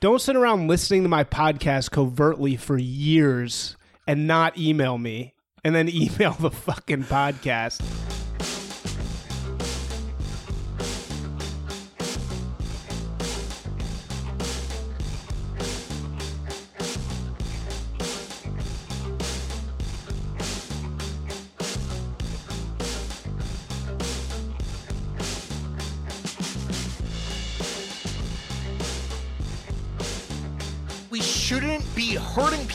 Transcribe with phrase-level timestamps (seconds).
[0.00, 5.74] Don't sit around listening to my podcast covertly for years and not email me and
[5.74, 7.82] then email the fucking podcast.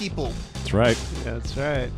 [0.03, 0.33] People.
[0.55, 0.97] That's right.
[1.23, 1.89] That's right.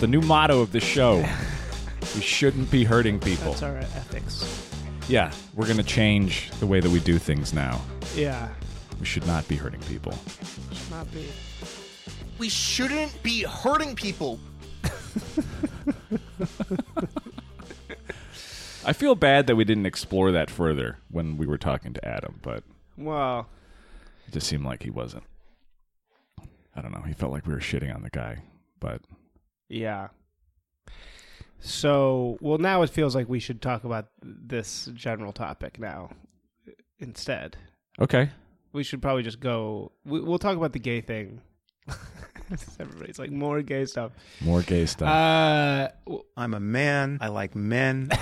[0.00, 1.16] The new motto of the show.
[2.14, 3.50] we shouldn't be hurting people.
[3.50, 4.70] That's our ethics.
[5.08, 7.82] Yeah, we're going to change the way that we do things now.
[8.14, 8.48] Yeah.
[8.98, 10.12] We should not be hurting people.
[10.72, 11.26] Should not be.
[12.38, 14.40] We shouldn't be hurting people.
[18.86, 22.40] I feel bad that we didn't explore that further when we were talking to Adam,
[22.40, 22.64] but
[22.96, 23.48] Well,
[24.26, 25.24] it just seemed like he wasn't.
[26.80, 27.02] I don't know.
[27.02, 28.38] He felt like we were shitting on the guy,
[28.80, 29.02] but
[29.68, 30.08] yeah.
[31.58, 36.08] So, well, now it feels like we should talk about this general topic now
[36.98, 37.58] instead.
[38.00, 38.30] okay.
[38.72, 39.92] We should probably just go.
[40.06, 41.42] We, we'll talk about the gay thing.
[42.80, 44.12] Everybody's like more gay stuff.
[44.40, 45.06] More gay stuff.
[45.08, 47.18] Uh, w- I'm a man.
[47.20, 48.08] I like men.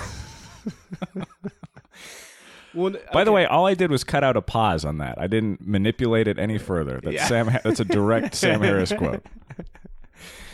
[2.75, 5.19] well, By the way, all I did was cut out a pause on that.
[5.21, 7.01] I didn't manipulate it any further.
[7.03, 7.27] That's Yeah.
[7.27, 7.47] Sam.
[7.65, 9.25] That's a direct Sam Harris quote.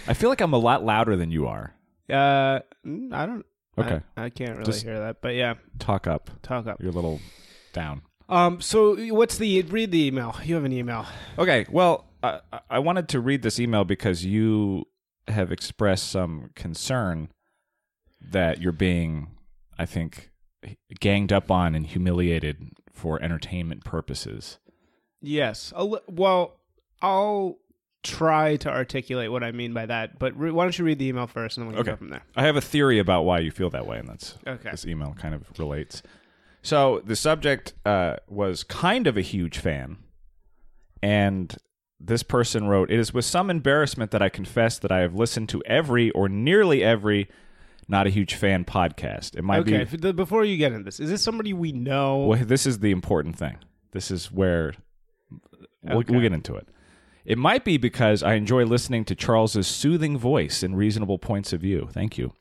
[0.07, 1.75] I feel like I'm a lot louder than you are.
[2.11, 3.45] uh, mm, I don't.
[3.77, 6.31] Okay, I, I can't really Just- hear that, but yeah, talk up.
[6.43, 6.81] talk up.
[6.81, 7.21] You're a little
[7.73, 8.03] down.
[8.29, 10.37] Um, so what's the read the email?
[10.45, 11.07] You have an email.
[11.39, 14.85] Okay, well, I, I wanted to read this email because you
[15.29, 17.31] have expressed some concern
[18.31, 19.29] that you're being,
[19.79, 20.31] I think,
[21.01, 24.59] ganged up on and humiliated for entertainment purposes.
[25.21, 25.73] Yes.
[26.09, 26.57] Well,
[27.03, 27.59] I'll
[28.03, 31.07] try to articulate what I mean by that, but re- why don't you read the
[31.07, 31.91] email first, and then we can Okay.
[31.93, 32.23] go from there.
[32.37, 34.71] I have a theory about why you feel that way, and that's Okay.
[34.71, 36.03] this email kind of relates.
[36.61, 39.97] So the subject uh, was kind of a huge fan,
[41.03, 41.57] and
[42.01, 45.49] this person wrote, "It is with some embarrassment that I confess that I have listened
[45.51, 47.29] to every or nearly every
[47.89, 49.37] not a huge fan podcast.
[49.37, 49.85] It might Okay.
[49.85, 52.27] be the- before you get into this, is this somebody we know?
[52.27, 53.57] well, this is the important thing.
[53.93, 54.75] This is where
[55.83, 56.13] we'll, Okay.
[56.13, 56.69] we'll get into it.
[57.25, 61.61] It might be because I enjoy listening to Charles's soothing voice and reasonable points of
[61.63, 61.89] view.
[61.91, 62.33] Thank you.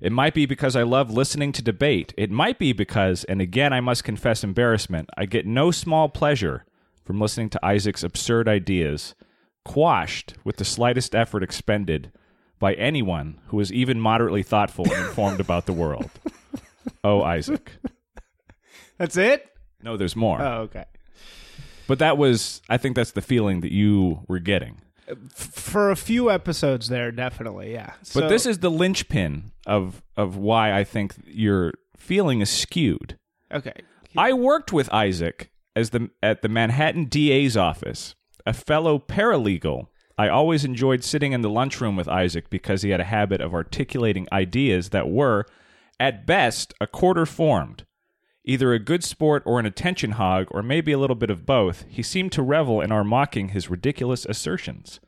[0.00, 2.12] It might be because I love listening to debate.
[2.16, 6.64] It might be because, and again, I must confess embarrassment, I get no small pleasure
[7.04, 9.14] from listening to Isaac's absurd ideas,
[9.64, 12.12] quashed with the slightest effort expended
[12.58, 16.10] by anyone who is even moderately thoughtful and informed about the world.
[17.04, 17.72] Oh, Isaac.
[18.96, 19.46] That's it.
[19.82, 20.40] No, there's more.
[20.40, 20.84] Oh, okay.
[21.86, 24.80] But that was, I think that's the feeling that you were getting.
[25.34, 27.92] For a few episodes there, definitely, yeah.
[28.14, 33.16] But this is the linchpin of of why I think your feeling is skewed.
[33.52, 33.72] okay.
[34.16, 38.14] I worked with Isaac as the at the Manhattan DA's office,
[38.44, 39.86] a fellow paralegal.
[40.18, 43.54] I always enjoyed sitting in the lunchroom with Isaac because he had a habit of
[43.54, 45.46] articulating ideas that were,
[46.00, 47.84] at best, a quarter formed.
[48.44, 51.84] Either a good sport or an attention hog, or maybe a little bit of both,
[51.88, 55.00] he seemed to revel in our mocking his ridiculous assertions.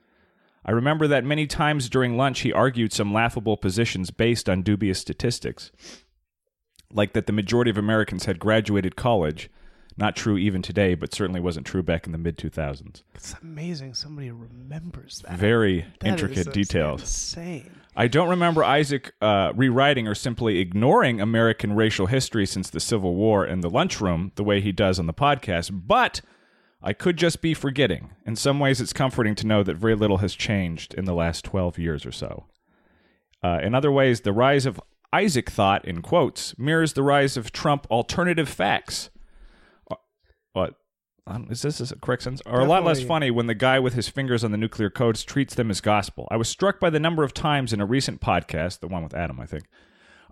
[0.65, 5.01] I remember that many times during lunch he argued some laughable positions based on dubious
[5.01, 5.73] statistics
[6.93, 9.51] like that the majority of Americans had graduated college.
[10.01, 13.03] Not true even today, but certainly wasn't true back in the mid 2000s.
[13.15, 15.39] It's amazing somebody remembers that.
[15.39, 17.03] Very That intricate is- details.
[17.03, 17.71] Insane.
[17.95, 23.15] I don't remember Isaac uh, rewriting or simply ignoring American racial history since the Civil
[23.15, 26.23] War in the lunchroom the way he does on the podcast, but
[26.83, 28.13] I could just be forgetting.
[28.25, 31.45] In some ways, it's comforting to know that very little has changed in the last
[31.45, 32.47] 12 years or so.
[33.45, 34.81] Uh, in other ways, the rise of
[35.13, 39.11] Isaac thought, in quotes, mirrors the rise of Trump alternative facts.
[41.27, 42.43] Um, is this a correct sentence?
[42.47, 45.23] Are a lot less funny when the guy with his fingers on the nuclear codes
[45.23, 46.27] treats them as gospel.
[46.31, 49.15] I was struck by the number of times in a recent podcast, the one with
[49.15, 49.65] Adam, I think.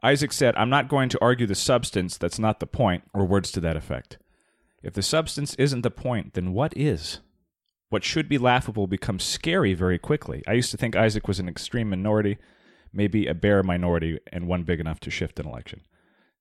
[0.02, 3.50] Isaac said, I'm not going to argue the substance, that's not the point, or words
[3.52, 4.19] to that effect.
[4.82, 7.20] If the substance isn't the point, then what is?
[7.91, 10.43] What should be laughable becomes scary very quickly.
[10.46, 12.38] I used to think Isaac was an extreme minority,
[12.93, 15.81] maybe a bare minority, and one big enough to shift an election.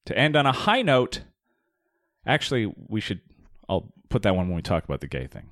[0.05, 1.21] To end on a high note,
[2.25, 3.21] actually, we should.
[3.69, 5.49] I'll put that one when we talk about the gay thing.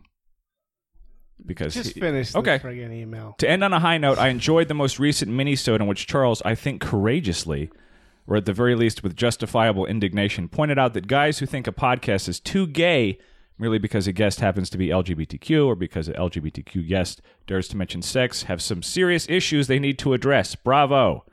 [1.45, 2.59] Because Just he- finish the Okay.
[2.59, 3.35] friggin' email.
[3.39, 6.41] to end on a high note, I enjoyed the most recent mini-sode in which Charles,
[6.45, 7.69] I think courageously,
[8.25, 11.73] or at the very least with justifiable indignation, pointed out that guys who think a
[11.73, 13.17] podcast is too gay
[13.57, 17.77] merely because a guest happens to be LGBTQ or because an LGBTQ guest dares to
[17.77, 20.55] mention sex have some serious issues they need to address.
[20.55, 21.25] Bravo.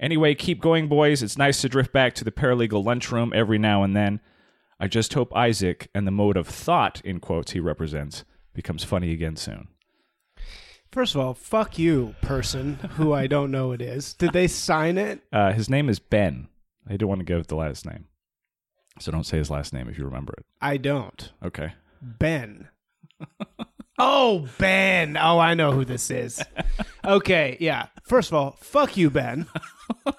[0.00, 1.22] Anyway, keep going, boys.
[1.22, 4.20] It's nice to drift back to the paralegal lunchroom every now and then.
[4.80, 9.12] I just hope Isaac and the mode of thought, in quotes, he represents becomes funny
[9.12, 9.68] again soon.
[10.90, 14.14] First of all, fuck you, person who I don't know it is.
[14.14, 15.20] Did they sign it?
[15.32, 16.48] Uh, his name is Ben.
[16.88, 18.06] I don't want to give the last name.
[18.98, 20.46] So don't say his last name if you remember it.
[20.60, 21.30] I don't.
[21.44, 21.74] Okay.
[22.02, 22.68] Ben.
[23.98, 25.16] oh, Ben.
[25.16, 26.42] Oh, I know who this is.
[27.04, 27.86] Okay, yeah.
[28.02, 29.46] First of all, fuck you, Ben.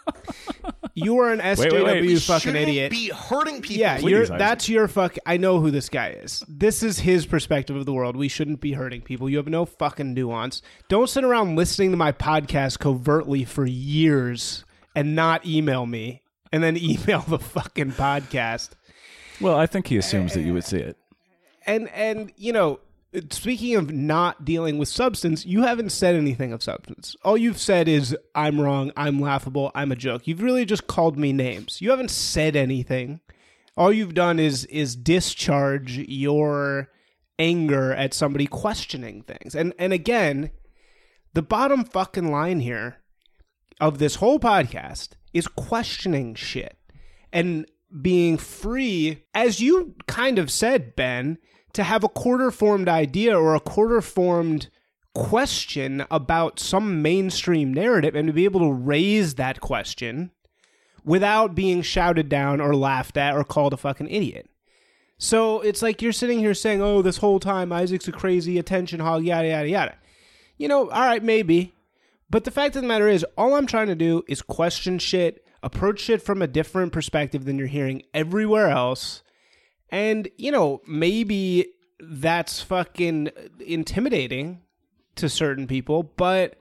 [0.93, 2.01] You are an SJW wait, wait.
[2.01, 2.91] We fucking idiot.
[2.91, 3.77] be hurting people.
[3.77, 5.17] yeah, Please, you're, that's your fuck.
[5.25, 6.43] I know who this guy is.
[6.47, 8.15] This is his perspective of the world.
[8.15, 9.29] We shouldn't be hurting people.
[9.29, 10.61] You have no fucking nuance.
[10.87, 14.65] Don't sit around listening to my podcast covertly for years
[14.95, 16.21] and not email me
[16.51, 18.71] and then email the fucking podcast.
[19.41, 20.97] Well, I think he assumes that you would see it.
[21.65, 22.79] and and you know
[23.31, 27.15] speaking of not dealing with substance you haven't said anything of substance.
[27.23, 30.27] All you've said is i'm wrong i'm laughable i'm a joke.
[30.27, 31.81] You've really just called me names.
[31.81, 33.21] You haven't said anything.
[33.75, 36.89] All you've done is is discharge your
[37.37, 39.55] anger at somebody questioning things.
[39.55, 40.51] And and again
[41.33, 42.97] the bottom fucking line here
[43.79, 46.77] of this whole podcast is questioning shit
[47.31, 47.65] and
[48.01, 51.37] being free, as you kind of said, Ben,
[51.73, 54.69] to have a quarter formed idea or a quarter formed
[55.13, 60.31] question about some mainstream narrative and to be able to raise that question
[61.03, 64.49] without being shouted down or laughed at or called a fucking idiot.
[65.17, 69.01] So it's like you're sitting here saying, oh, this whole time Isaac's a crazy attention
[69.01, 69.95] hog, yada, yada, yada.
[70.57, 71.73] You know, all right, maybe.
[72.29, 75.43] But the fact of the matter is, all I'm trying to do is question shit,
[75.63, 79.23] approach shit from a different perspective than you're hearing everywhere else.
[79.91, 81.67] And, you know, maybe
[81.99, 84.61] that's fucking intimidating
[85.15, 86.55] to certain people, but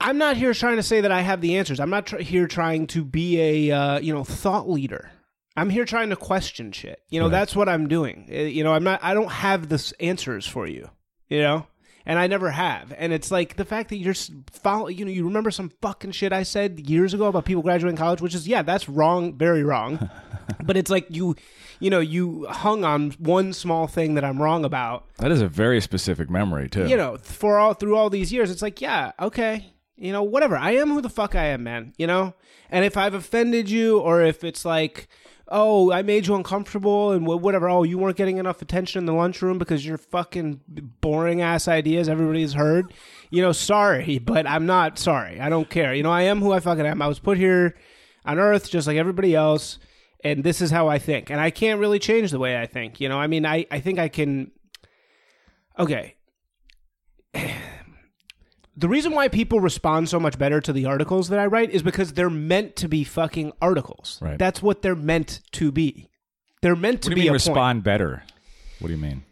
[0.00, 1.80] I'm not here trying to say that I have the answers.
[1.80, 5.10] I'm not tr- here trying to be a, uh, you know, thought leader.
[5.56, 7.00] I'm here trying to question shit.
[7.08, 8.28] You know, that's what I'm doing.
[8.30, 10.90] Uh, You know, I'm not, I don't have the answers for you,
[11.28, 11.66] you know?
[12.08, 12.94] And I never have.
[12.96, 14.14] And it's like the fact that you're
[14.52, 17.96] follow, you know, you remember some fucking shit I said years ago about people graduating
[17.96, 20.08] college, which is, yeah, that's wrong, very wrong.
[20.64, 21.34] but it's like you,
[21.80, 25.48] you know, you hung on one small thing that I'm wrong about That is a
[25.48, 26.86] very specific memory, too.
[26.86, 30.56] you know, for all through all these years, it's like, yeah, okay, you know, whatever.
[30.56, 31.92] I am who the fuck I am, man.
[31.98, 32.34] You know,
[32.70, 35.08] and if I've offended you, or if it's like,
[35.48, 37.68] oh, I made you uncomfortable, and whatever.
[37.68, 40.60] Oh, you weren't getting enough attention in the lunchroom because your fucking
[41.00, 42.92] boring ass ideas everybody's heard.
[43.30, 45.40] You know, sorry, but I'm not sorry.
[45.40, 45.94] I don't care.
[45.94, 47.02] You know, I am who I fucking am.
[47.02, 47.76] I was put here
[48.24, 49.78] on Earth just like everybody else.
[50.24, 51.30] And this is how I think.
[51.30, 53.00] And I can't really change the way I think.
[53.00, 54.50] You know, I mean, I, I think I can.
[55.78, 56.15] Okay,
[58.76, 61.82] the reason why people respond so much better to the articles that I write is
[61.82, 64.18] because they're meant to be fucking articles.
[64.20, 64.38] Right.
[64.38, 66.10] That's what they're meant to be.
[66.62, 68.22] They're meant to What do be you mean a respond better?
[68.80, 69.24] What do you mean?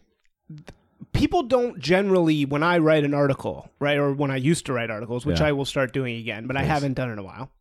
[1.13, 4.89] People don't generally, when I write an article, right, or when I used to write
[4.89, 5.47] articles, which Yeah.
[5.47, 7.51] I will start doing again, but I haven't done in a while.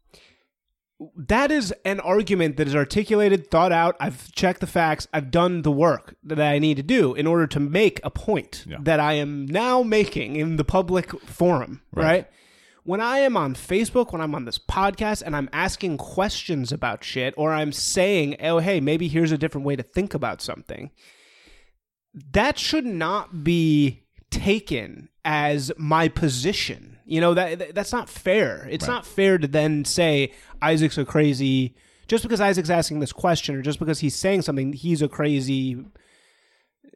[1.16, 3.96] That is an argument that is articulated, thought out.
[3.98, 5.08] I've checked the facts.
[5.12, 8.64] I've done the work that I need to do in order to make a point
[8.68, 8.78] Yeah.
[8.80, 12.04] that I am now making in the public forum, Right.
[12.04, 12.26] right?
[12.84, 17.02] When I am on Facebook, when I'm on this podcast and I'm asking questions about
[17.02, 20.90] shit, or I'm saying, oh, hey, maybe here's a different way to think about something,
[22.32, 26.93] that should not be taken as my position.
[27.06, 28.66] You know that that- that's not fair.
[28.70, 30.32] It's not fair to then say
[30.62, 31.74] Isaac's a crazy
[32.08, 35.76] just because Isaac's asking this question or just because he's saying something he's a crazy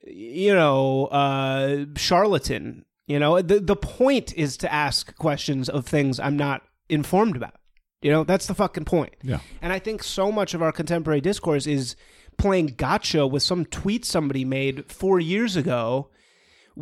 [0.07, 2.85] you know uh charlatan.
[3.07, 7.55] You know, the the point is to ask questions of things I'm not informed about.
[8.03, 9.15] You know, that's the fucking point.
[9.23, 9.41] Yeah.
[9.63, 11.97] And I think so much of our contemporary discourse is
[12.37, 16.11] playing gotcha with some tweet somebody made four years ago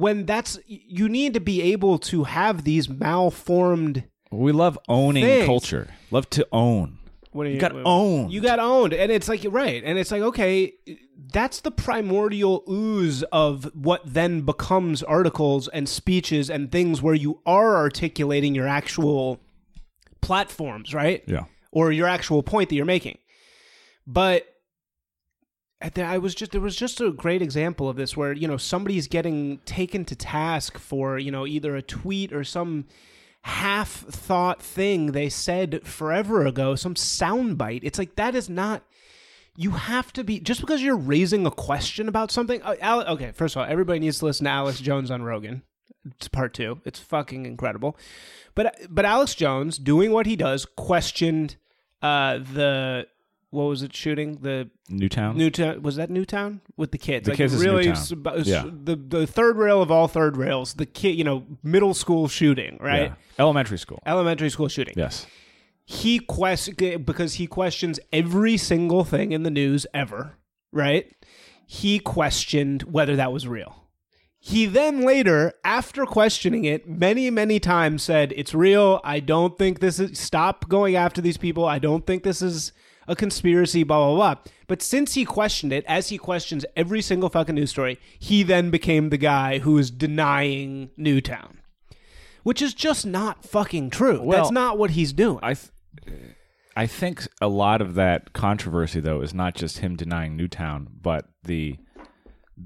[0.03, 5.47] when that's you need to be able to have these malformed We love owning Things.
[5.47, 5.89] culture.
[6.11, 6.99] Love to own.
[7.33, 8.33] what do You got owned.
[8.33, 10.73] you got owned and it's like right and it's like okay
[11.33, 17.41] that's the primordial ooze of what then becomes articles and speeches and things where you
[17.47, 19.41] are articulating your actual
[20.21, 21.45] platforms right Yeah.
[21.73, 23.19] or your actual point that you're making.
[24.07, 24.47] But
[25.81, 28.49] at the, I was just there was just a great example of this where you
[28.49, 32.87] know somebody's getting taken to task for you know either a tweet or some
[33.43, 37.81] half thought thing they said forever ago, some soundbite.
[37.83, 38.83] It's like that is not
[39.57, 42.63] you have to be just because you're raising a question about something.
[42.63, 45.63] Uh, okay, first of all, everybody needs to listen to Alex Jones on Rogan.
[46.05, 46.81] It's part two.
[46.85, 47.97] It's fucking incredible.
[48.55, 51.57] But but Alex Jones doing what he does questioned
[52.03, 53.07] uh, the
[53.51, 55.37] what was it shooting the Newtown.
[55.37, 57.27] Newtown was that Newtown with the kids?
[57.27, 58.39] The kids is really Newtown.
[58.39, 58.65] s- Yeah.
[58.67, 60.75] the the third rail of all third rails.
[60.75, 63.03] The kid, you know, middle school shooting, right?
[63.11, 63.15] Yeah.
[63.39, 64.03] Elementary school.
[64.07, 65.27] Elementary school shooting Yes.
[65.85, 70.37] he quest because he questions every single thing in the news ever,
[70.73, 71.11] right?
[71.67, 73.85] He questioned whether that was real.
[74.39, 79.01] He then later, after questioning it many, many times, said, It's real.
[79.03, 80.17] I don't think this is.
[80.19, 81.65] Stop going after these people.
[81.65, 82.73] I don't think this is
[83.09, 84.43] a conspiracy, blah, blah, blah.
[84.67, 88.71] But since he questioned it, as he questions every single fucking news story, he then
[88.71, 91.59] became the guy who is denying Newtown,
[92.43, 94.21] which is just not fucking true.
[94.21, 95.39] Well, That's not what he's doing.
[95.43, 95.73] I th-
[96.79, 101.27] I think a lot of that controversy though is not just him denying Newtown, but
[101.45, 101.79] the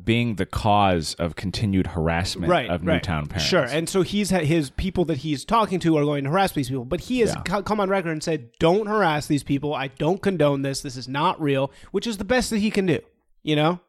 [0.04, 2.94] being the cause of continued harassment right, of right.
[2.94, 3.48] Newtown parents.
[3.48, 6.68] Sure, and so he's his people that he's talking to are going to harass these
[6.68, 7.42] people, but he has Yeah.
[7.42, 9.74] co- come on record and said, "Don't harass these people.
[9.74, 10.80] I don't condone this.
[10.80, 13.00] This is not real," which is the best that he can do,
[13.42, 13.80] you know.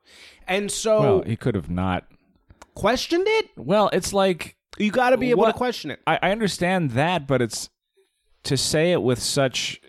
[0.48, 2.06] And so well, he could have not.
[2.74, 3.50] questioned it.
[3.56, 6.00] Well, it's like You got to be able What- to question it.
[6.08, 7.70] I, I understand that, but it's
[8.46, 9.80] to say it with such.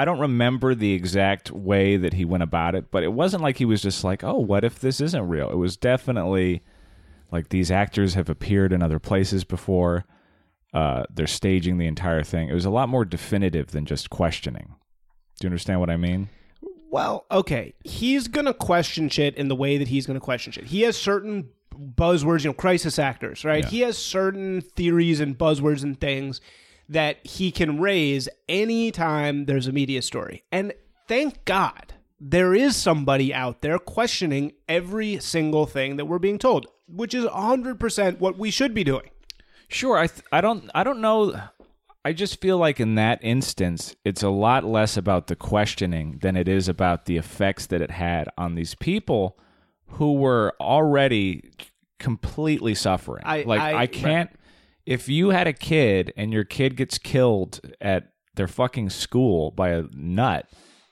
[0.00, 3.58] I, don't remember the exact way that he went about it, but it wasn't like
[3.58, 6.62] he was just like, "Oh, what if this isn't real?" It was definitely
[7.32, 10.04] like these actors have appeared in other places before.
[10.72, 12.48] Uh, they're staging the entire thing.
[12.48, 14.74] It was a lot more definitive than just questioning.
[15.40, 16.28] Do you understand what I mean?
[16.90, 20.64] Well, okay, he's gonna question shit in the way that he's gonna question shit.
[20.64, 23.64] He has certain buzzwords, you know, crisis actors, right?
[23.64, 23.70] Yeah.
[23.70, 26.40] He has certain theories and buzzwords and things
[26.88, 30.44] that he can raise anytime there's a media story.
[30.52, 30.72] And
[31.08, 36.66] thank God there is somebody out there questioning every single thing that we're being told,
[36.88, 39.10] which is 100% what we should be doing.
[39.68, 41.34] Sure, I th- I don't I don't know.
[42.04, 46.36] I just feel like in that instance, it's a lot less about the questioning than
[46.36, 49.36] it is about the effects that it had on these people
[49.88, 51.50] who were already
[51.98, 53.24] completely suffering.
[53.26, 54.30] I- like I- I, can't.
[54.86, 59.70] If you had a kid and your kid gets killed at their fucking school by
[59.70, 60.48] a nut,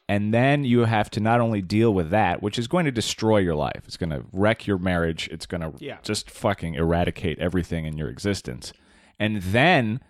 [0.09, 3.39] and then you have to not only deal with that, which is going to destroy
[3.39, 5.99] your life, it's going to wreck your marriage, it's going to Yeah.
[6.03, 8.73] just fucking eradicate everything in your existence.
[9.19, 10.01] And then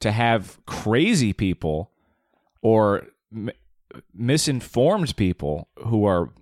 [0.00, 1.92] to have crazy people
[2.62, 3.50] or m-
[4.12, 6.32] misinformed people who are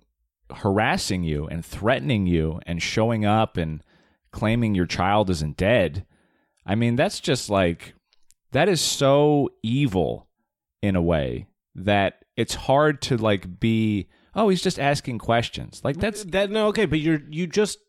[0.55, 3.83] harassing you and threatening you and showing up and
[4.31, 6.05] claiming your child isn't dead.
[6.65, 7.93] I mean, that's just like
[8.51, 10.27] that is so evil
[10.81, 15.81] in a way that it's hard to like be oh, he's just asking questions.
[15.83, 17.79] Like that's that no okay but you're you just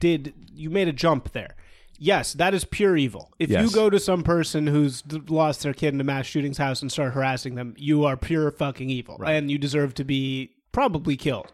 [0.00, 1.56] did you made a jump there.
[1.98, 3.32] Yes that is pure evil.
[3.38, 6.58] If you go to some person who's d- lost their kid in a mass shootings
[6.58, 9.16] house and start harassing them you are pure fucking evil.
[9.24, 11.52] And you deserve to be probably killed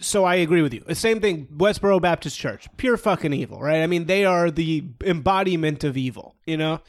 [0.00, 0.82] so I agree with you.
[0.86, 3.82] The same thing, Westboro Baptist Church, pure fucking evil, right?
[3.82, 6.80] I mean, they are the embodiment of evil, you know.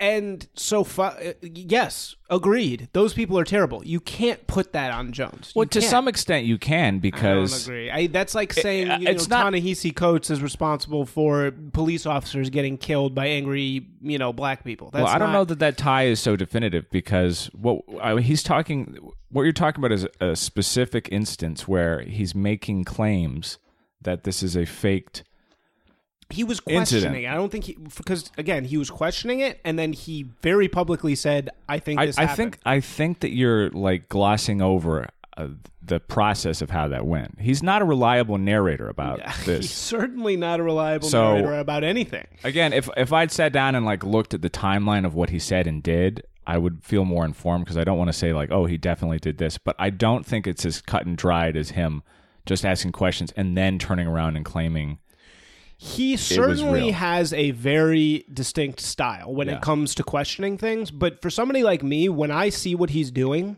[0.00, 2.88] And so, fu- uh, yes, agreed.
[2.94, 3.84] Those people are terrible.
[3.84, 5.52] You can't put that on Jones.
[5.54, 5.90] well You to can't.
[5.90, 7.90] some extent you can I because don't agree.
[7.90, 12.06] I, that's like saying uh, you know, it's not- Ta-Nehisi Coates is responsible for police
[12.06, 14.88] officers getting killed by angry, you know, black people.
[14.90, 18.14] That's well, I don't not- know that that tie is so definitive because what I
[18.14, 18.96] mean, he's talking,
[19.30, 23.58] what you're talking about is a specific instance where he's making claims
[24.00, 25.24] that this is a faked.
[26.30, 27.02] He was Incident.
[27.04, 27.26] questioning.
[27.26, 31.14] I don't think he because again he was questioning it, and then he very publicly
[31.14, 35.08] said, "I think I, this I happened." think I think that you're like glossing over
[35.36, 35.48] uh,
[35.82, 37.40] the process of how that went.
[37.40, 39.66] He's not a reliable narrator about this.
[39.66, 42.26] He's certainly not a reliable So- narrator about anything.
[42.44, 45.38] Again, if if I'd sat down and like looked at the timeline of what he
[45.38, 48.50] said and did, I would feel more informed because I don't want to say like,
[48.50, 51.70] oh, he definitely did this, but I don't think it's as cut and dried as
[51.70, 52.02] him
[52.46, 54.98] just asking questions and then turning around and claiming.
[55.82, 59.56] He certainly has a very distinct style when Yeah.
[59.56, 60.90] it comes to questioning things.
[60.90, 63.56] But for somebody like me, when I see what he's doing,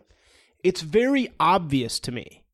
[0.62, 2.44] it's very obvious to me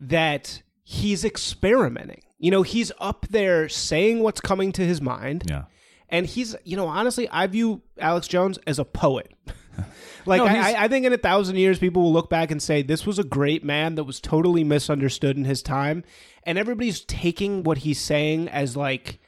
[0.00, 2.22] that he's experimenting.
[2.38, 5.44] You know, he's up there saying what's coming to his mind.
[5.46, 5.64] Yeah.
[6.08, 9.30] And he's, you know, honestly, I view Alex Jones as a poet.
[10.26, 12.80] like, No, I I think in a thousand years, people will look back and say,
[12.80, 16.02] this was a great man that was totally misunderstood in his time.
[16.44, 19.20] And everybody's taking what he's saying as like,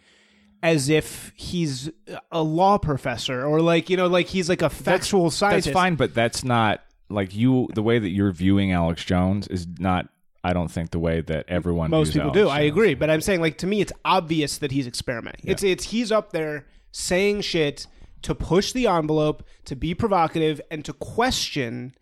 [0.63, 1.91] as if he's
[2.33, 5.73] a law professor or like, you know, like he's like a factual That's scientist.
[5.73, 10.09] fine, but that's not like you, the way that you're viewing Alex Jones is not.
[10.47, 12.49] I don't think the way that everyone Most people Alex do.
[12.49, 15.51] I agree, but I'm saying like to me, it's obvious that he's experimenting.
[15.51, 17.87] It's it's he's up there saying shit
[18.21, 21.95] to push the envelope, to be provocative, and to question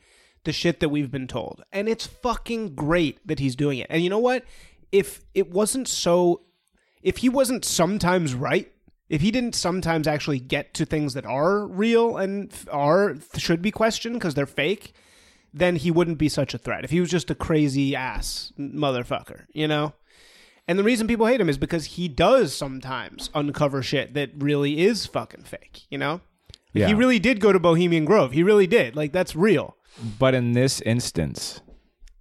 [0.44, 1.62] the shit that we've been told.
[1.72, 3.86] And it's fucking great that he's doing it.
[3.90, 4.44] And you know what?
[4.92, 6.42] If it wasn't so,
[7.02, 8.70] if he wasn't sometimes right.
[9.08, 13.70] If he didn't sometimes actually get to things that are real and are should be
[13.70, 14.94] questioned because they're fake,
[15.52, 16.82] then he wouldn't be such a threat.
[16.82, 19.92] If he was just a crazy ass motherfucker, you know?
[20.66, 24.80] And the reason people hate him is because he does sometimes uncover shit that really
[24.80, 26.22] is fucking fake, you know?
[26.72, 26.86] Yeah.
[26.86, 28.32] He really did go to Bohemian Grove.
[28.32, 28.96] He really did.
[28.96, 29.76] Like that's real.
[30.18, 31.60] But in this instance,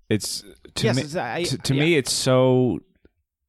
[0.10, 0.44] it's
[0.76, 1.02] to Yes, me.
[1.04, 1.80] it's- I- to to yeah.
[1.82, 2.82] me, it's so.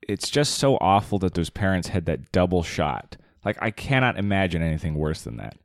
[0.09, 3.17] It's just so awful that those parents had that double shot.
[3.45, 5.57] Like I cannot imagine anything worse than that.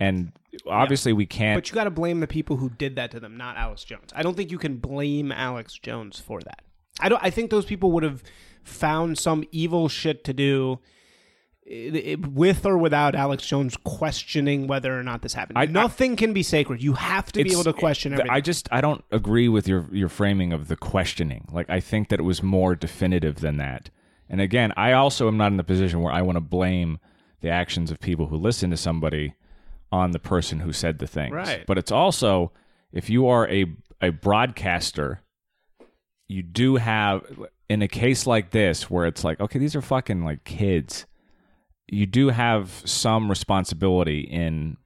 [0.00, 0.32] And
[0.66, 1.56] obviously, we can't.
[1.56, 4.10] But you got to blame the people who did that to them, not Alex Jones.
[4.14, 6.62] I don't think you can blame Alex Jones for that.
[7.00, 7.22] I don't.
[7.22, 8.22] I think those people would have
[8.62, 10.78] found some evil shit to do
[11.70, 15.58] i- i- with or without Alex Jones questioning whether or not this happened.
[15.58, 16.82] I- Nothing can be sacred.
[16.82, 18.36] You have to be able to question th- everything.
[18.36, 21.46] I just I don't agree with your your framing of the questioning.
[21.52, 23.90] Like I think that it was more definitive than that.
[24.28, 26.98] And again, I also am not in the position where I want to blame
[27.40, 29.34] the actions of people who listen to somebody
[29.92, 31.32] on the person who said the things.
[31.34, 31.64] Right.
[31.66, 32.52] But it's also
[32.92, 33.66] if you are a
[34.00, 35.20] a broadcaster,
[36.28, 37.22] you do have
[37.68, 41.06] in a case like this where it's like, okay, these are fucking like kids.
[41.86, 44.76] You do have some responsibility in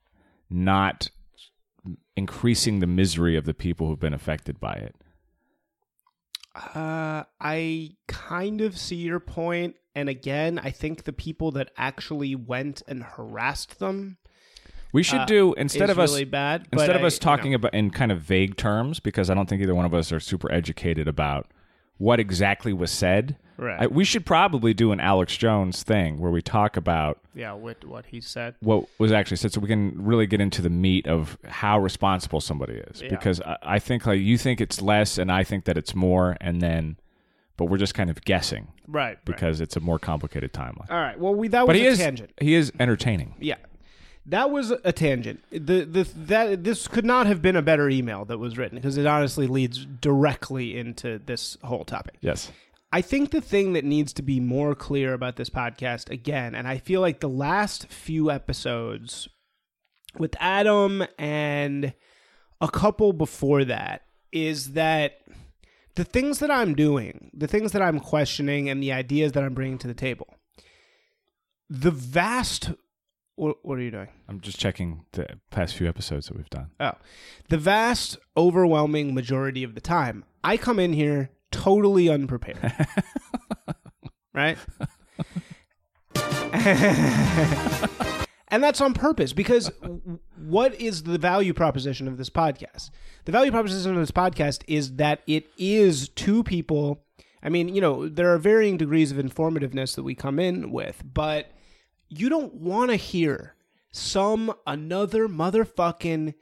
[0.51, 1.11] not
[2.17, 4.95] increasing the misery of the people who've been affected by it.
[6.55, 12.35] Uh, I kind of see your point, and again, I think the people that actually
[12.35, 14.17] went and harassed them
[14.93, 16.67] We should uh, do instead of us really bad.
[16.73, 19.63] instead of I- us talking about in kind of vague terms because I don't think
[19.63, 21.47] either one of us are super educated about
[21.99, 23.37] what exactly was said.
[23.57, 23.83] Right.
[23.83, 27.85] I, we should probably do an Alex Jones thing where we talk about yeah, what
[27.85, 28.55] what he said.
[28.61, 32.41] what was actually said, so we can really get into the meat of how responsible
[32.41, 33.03] somebody is.
[33.03, 33.09] Yeah.
[33.09, 36.37] Because I, I think like you think it's less, and I think that it's more,
[36.41, 36.99] and then,
[37.57, 39.19] but we're just kind of guessing Right.
[39.25, 40.89] because it's a more complicated timeline.
[40.89, 41.19] All right.
[41.19, 42.31] Well, we that But was he a is tangent.
[42.41, 43.35] he is entertaining.
[43.41, 43.57] Yeah.
[44.29, 45.43] That was a tangent.
[45.51, 48.99] The the that this could not have been a better email that was written because
[48.99, 52.17] it honestly leads directly into this whole topic.
[52.21, 52.53] Yes.
[52.93, 56.67] I think the thing that needs to be more clear about this podcast again, and
[56.67, 59.29] I feel like the last few episodes
[60.19, 61.93] with Adam and
[62.61, 65.21] a couple before that is that
[65.95, 69.55] the things that I'm doing, the things that I'm questioning, and the ideas that I'm
[69.55, 70.35] bringing to the table,
[71.71, 72.73] the vast.
[73.39, 74.09] What, what are you doing?
[74.29, 76.73] I'm just checking the past few episodes that we've done.
[76.81, 76.95] Oh,
[77.49, 82.59] the vast, overwhelming majority of the time, I come in here totally unprepared.
[84.35, 84.59] right?
[88.49, 89.71] and that's on purpose because
[90.37, 92.91] what is the value proposition of this podcast?
[93.25, 97.05] The value proposition of this podcast is that it is two people.
[97.41, 101.05] I mean, you know, there are varying degrees of informativeness that we come in with,
[101.05, 101.53] but
[102.09, 103.55] you don't want to hear
[103.91, 106.35] some another motherfucking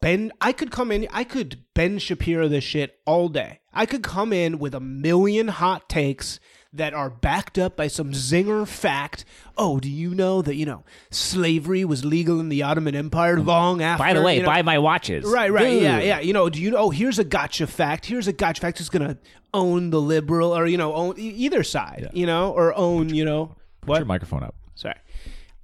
[0.00, 0.32] Ben.
[0.40, 3.60] I could come in, I could Ben Shapiro this shit all day.
[3.72, 6.38] I could come in with a million hot takes
[6.72, 9.24] that are backed up by some zinger fact.
[9.56, 13.80] Oh, do you know that, you know, slavery was legal in the Ottoman Empire long
[13.80, 14.02] after?
[14.02, 15.24] By the way, you know- buy my watches.
[15.24, 16.20] Right, right, yeah, yeah.
[16.20, 16.78] You know, do you know?
[16.78, 18.06] Oh, here's a gotcha fact.
[18.06, 19.18] Here's a gotcha fact that's gonna
[19.52, 22.10] own the liberal, or you know, own either side.
[22.12, 23.98] You know, or own, you know, Put what?
[23.98, 24.56] your microphone up.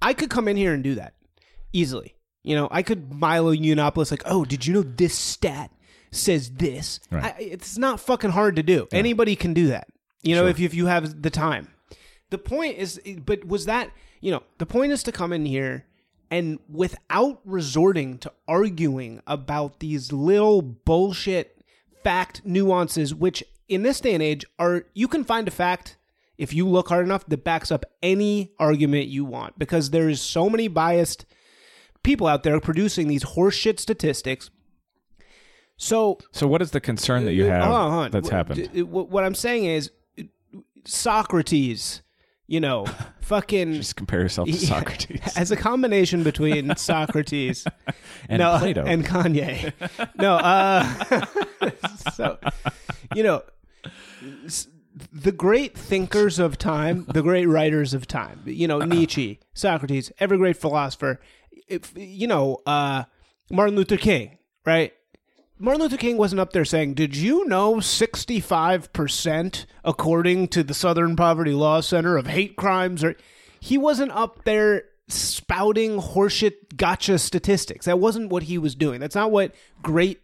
[0.01, 1.13] I could come in here and do that
[1.73, 2.15] easily.
[2.43, 5.71] You know, I could Milo Yiannopoulos like, oh, did you know this stat
[6.11, 6.99] says this?
[7.11, 7.23] Right.
[7.23, 8.87] I, it's not fucking hard to do.
[8.91, 9.87] Anybody can do that.
[10.23, 10.49] You know, Sure.
[10.49, 11.67] if you, if you have the time.
[12.31, 15.85] The point is, but was that you know the point is to come in here
[16.29, 21.61] and without resorting to arguing about these little bullshit
[22.03, 25.97] fact nuances, which in this day and age are you can find a fact
[26.41, 30.19] if you look hard enough that backs up any argument you want because there is
[30.19, 31.25] so many biased
[32.03, 34.49] people out there producing these horseshit statistics.
[35.77, 38.11] So So, what is the concern that you have Hold on, hold on.
[38.11, 38.69] that's Wh- happened?
[38.89, 39.91] What what I'm saying is
[40.85, 42.01] Socrates,
[42.47, 42.85] you know,
[43.21, 45.37] fucking Just compare yourself to Yeah, Socrates.
[45.37, 47.65] as a combination between Socrates
[48.29, 48.83] And no, Plato.
[48.85, 49.73] and Kanye.
[50.17, 50.83] no, uh,
[52.13, 52.37] so
[53.15, 53.43] you know,
[55.11, 58.41] the great thinkers of time, the great writers of time.
[58.45, 61.19] You know, Nietzsche, Socrates, every great philosopher.
[61.67, 63.03] If you know, uh,
[63.49, 64.93] Martin Luther King, right?
[65.57, 71.15] Martin Luther King wasn't up there saying, "Did you know 65% according to the Southern
[71.15, 73.15] Poverty Law Center of hate crimes or
[73.59, 77.85] he wasn't up there spouting horseshit gotcha statistics.
[77.85, 78.99] That wasn't what he was doing.
[78.99, 80.21] That's not what great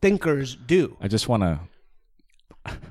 [0.00, 0.96] thinkers do.
[1.00, 1.60] I just want to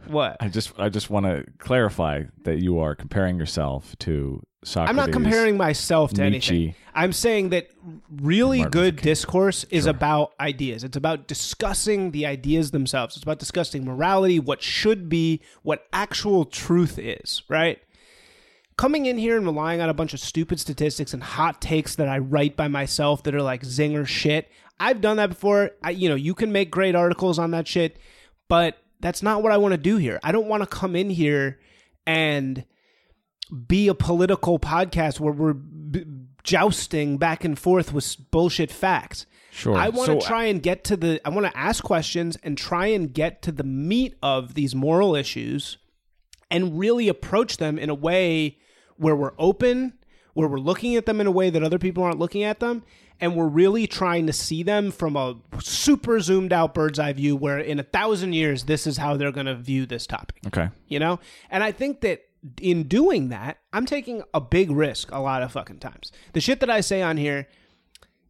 [0.07, 0.37] What?
[0.39, 4.89] I just I just want to clarify that you are comparing yourself to Socrates.
[4.89, 6.75] I'm not comparing myself to anything.
[6.93, 7.69] I'm saying that
[8.09, 10.83] really Martin good discourse is about ideas.
[10.83, 13.15] It's about discussing the ideas themselves.
[13.15, 17.79] It's about discussing morality, what should be, what actual truth is, right?
[18.75, 22.09] Coming in here and relying on a bunch of stupid statistics and hot takes that
[22.09, 24.49] I write by myself that are like zinger shit.
[24.79, 25.71] I've done that before.
[25.83, 27.97] I, you know, you can make great articles on that shit,
[28.47, 30.19] but that's not what I want to do here.
[30.23, 31.59] I don't want to come in here
[32.05, 32.65] and
[33.67, 36.05] be a political podcast where we're b-
[36.43, 39.25] jousting back and forth with bullshit facts.
[39.51, 39.75] Sure.
[39.75, 41.19] I want to So- uh, try and get to the.
[41.25, 45.15] I want to ask questions and try and get to the meat of these moral
[45.15, 45.77] issues,
[46.51, 48.57] and really approach them in a way
[48.97, 49.93] where we're open,
[50.33, 52.83] where we're looking at them in a way that other people aren't looking at them,
[53.21, 57.35] and we're really trying to see them from a super zoomed out bird's eye view.
[57.35, 60.69] Where in a thousand years, this is how they're going to view this topic Okay.
[60.87, 62.21] you know and i think that
[62.61, 66.61] in doing that i'm taking a big risk a lot of fucking times the shit
[66.61, 67.47] that i say on here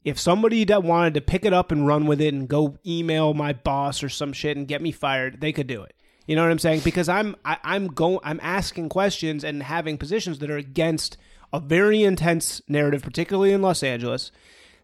[0.04, 3.34] if somebody that wanted to pick it up and run with it and go email
[3.36, 5.94] my boss or some shit and get me fired they could do it
[6.26, 9.98] you know what i'm saying because i'm I, i'm going i'm asking questions and having
[10.00, 11.16] positions that are against
[11.54, 14.32] a very intense narrative particularly in los angeles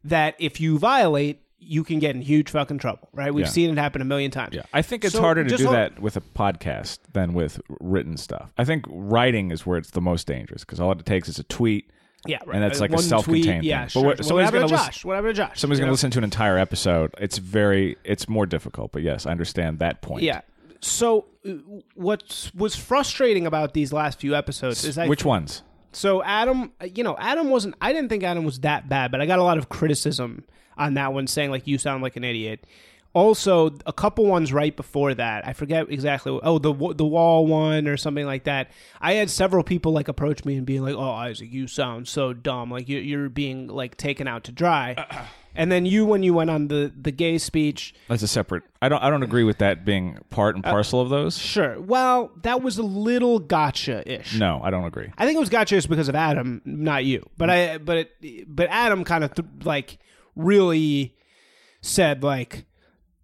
[0.06, 3.52] that if you violate you can get in huge fucking trouble right we've Yeah.
[3.52, 5.65] seen it happen a million times Yeah, I think it's So, harder to just do
[5.65, 8.52] hold- that with a podcast than with written stuff.
[8.58, 11.44] I think writing is where it's the most dangerous because all it takes is a
[11.44, 11.89] tweet.
[12.28, 12.56] Yeah, right.
[12.56, 13.63] And that's like a One self-contained tweet, thing.
[13.63, 14.04] Yeah, But sure.
[14.04, 15.06] what- somebody's whatever gonna Josh.
[15.06, 15.60] Whatever to Josh.
[15.60, 17.12] Somebody's you going to listen to an entire episode.
[17.20, 18.91] It's very, it's more difficult.
[18.91, 20.24] But yes, I understand that point.
[20.24, 20.41] Yeah.
[20.82, 21.52] So uh,
[21.96, 25.62] what was frustrating about these last few episodes is I Which ones?
[25.95, 27.75] So Adam, uh, you know, Adam wasn't.
[27.79, 30.43] I didn't think Adam was that bad, but I got a lot of criticism
[30.77, 32.65] on that one, saying like you sound like an idiot.
[33.13, 36.38] Also, a couple ones right before that, I forget exactly.
[36.43, 38.71] Oh, the the wall one or something like that.
[38.99, 42.34] I had several people like approach me and being like, "Oh, Isaac, you sound so
[42.34, 42.69] dumb.
[42.71, 46.50] Like you, you're being like taken out to dry." And then you, when you went
[46.50, 48.63] on the the gay speech, That's a separate.
[48.82, 49.02] I don't.
[49.02, 51.38] I don't agree with that being part and Uh, parcel of those.
[51.38, 51.80] sure.
[51.80, 54.38] Well, that was a little gotcha ish.
[54.38, 55.12] No, I don't agree.
[55.18, 57.26] I think it was gotcha just because of Adam, not you.
[57.38, 59.98] But I, but it, but Adam kind of th- like
[60.36, 61.15] really
[61.82, 62.65] said like,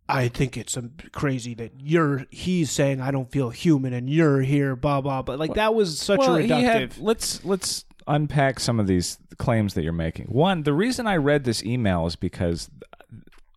[0.10, 2.26] I think it's um, crazy that you're.
[2.32, 5.22] He's saying I don't feel human, and you're here, blah blah.
[5.22, 6.64] But like that was such a he reductive.
[6.64, 10.28] had, let's let's unpack some of these claims that you're making.
[10.28, 12.70] One, the reason I read this email is because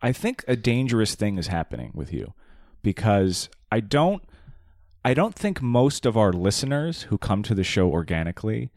[0.01, 2.33] I think a dangerous thing is happening with you
[2.81, 4.23] because I don't
[5.03, 8.71] I don't think most of our listeners who come to the show organically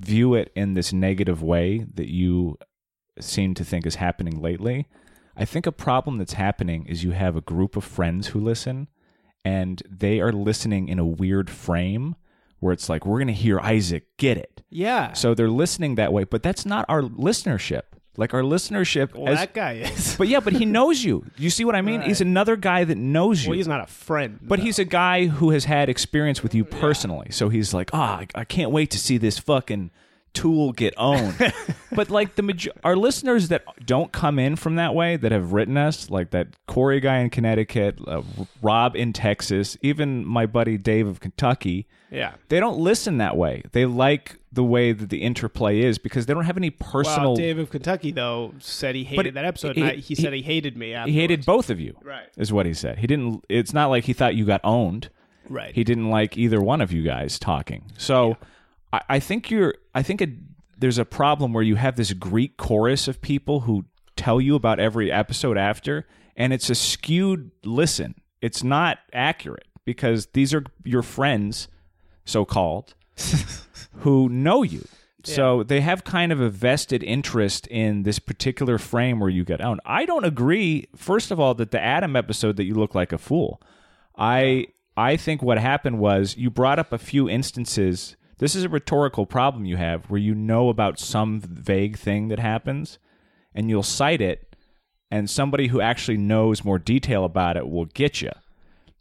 [0.00, 2.58] view it in this negative way that you
[3.20, 4.88] seem to think is happening lately.
[5.36, 8.88] I think a problem that's happening is you have a group of friends who listen
[9.44, 12.16] and they are listening in a weird frame
[12.64, 14.62] where it's like we're going to hear Isaac get it.
[14.70, 15.12] yeah.
[15.12, 17.82] So they're listening that way, but that's not our listenership.
[18.16, 20.14] Like our listenership well, as- that guy is.
[20.16, 21.26] but yeah, but he knows you.
[21.36, 22.00] You see what I mean?
[22.00, 23.50] He's another guy that knows you.
[23.50, 24.38] well, he's not a friend.
[24.40, 27.28] But he's a guy who has had experience with you personally.
[27.32, 29.90] So he's like, ah, I, I can't wait to see this fucking
[30.34, 31.34] tool get owned.
[31.92, 35.52] but like the major- our listeners that don't come in from that way, that have
[35.52, 38.22] written us, like that Corey guy in Connecticut, uh,
[38.60, 42.34] Rob in Texas, even my buddy Dave of Kentucky, yeah.
[42.48, 43.62] they don't listen that way.
[43.72, 47.30] They like the way that the interplay is because they don't have any personal.
[47.30, 49.76] Well, Dave of Kentucky though said he hated that episode.
[49.76, 50.94] he- I, he, he- said he hated me.
[51.06, 51.96] he hated both of you.
[52.02, 52.26] Right.
[52.36, 52.98] Is what he said.
[52.98, 53.44] He didn't.
[53.48, 55.08] It's not like he thought you got owned.
[55.48, 55.74] Right.
[55.74, 57.84] He didn't like either one of you guys talking.
[57.98, 58.36] So
[58.94, 59.74] I, I think you're.
[59.94, 60.30] I think it,
[60.78, 63.84] there's a problem where you have this Greek chorus of people who
[64.16, 68.14] tell you about every episode after, and it's a skewed listen.
[68.40, 71.68] It's not accurate because these are your friends,
[72.24, 72.94] so called,
[73.98, 74.86] who know you.
[75.26, 79.62] So they have kind of a vested interest in this particular frame where you get
[79.62, 79.80] owned.
[79.86, 80.88] I don't agree.
[80.94, 83.60] First of all, that the Adam episode that you look like a fool.
[84.18, 88.16] I I think what happened was you brought up a few instances.
[88.38, 92.38] This is a rhetorical problem you have where you know about some vague thing that
[92.38, 92.98] happens,
[93.54, 94.56] and you'll cite it,
[95.10, 98.32] and somebody who actually knows more detail about it will get you.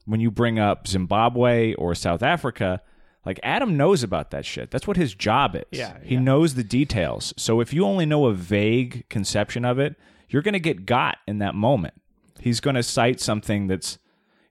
[0.06, 2.82] When you bring up Zimbabwe or South Africa,
[3.26, 4.69] like Adam knows about that shit.
[4.69, 5.63] That's what his job is.
[5.72, 6.22] Yeah, he yeah.
[6.22, 7.34] knows the details.
[7.38, 9.96] So if you only know a vague conception of it,
[10.28, 11.93] you're going to get got in that moment.
[12.39, 13.98] He's going to cite something that's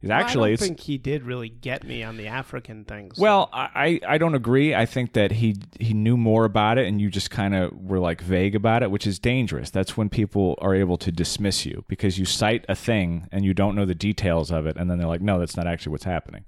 [0.02, 3.18] is I actually don't it's think he did really get me on the African things.
[3.18, 4.74] well, I, I I don't agree.
[4.74, 7.98] I think that he he knew more about it, and you just kind of were
[7.98, 9.70] like vague about it, which is dangerous.
[9.70, 13.54] That's when people are able to dismiss you because you cite a thing and you
[13.54, 16.04] don't know the details of it, and then they're like, "No, that's not actually what's
[16.04, 16.44] happening."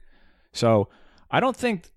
[0.52, 0.88] So
[1.30, 1.90] I don't think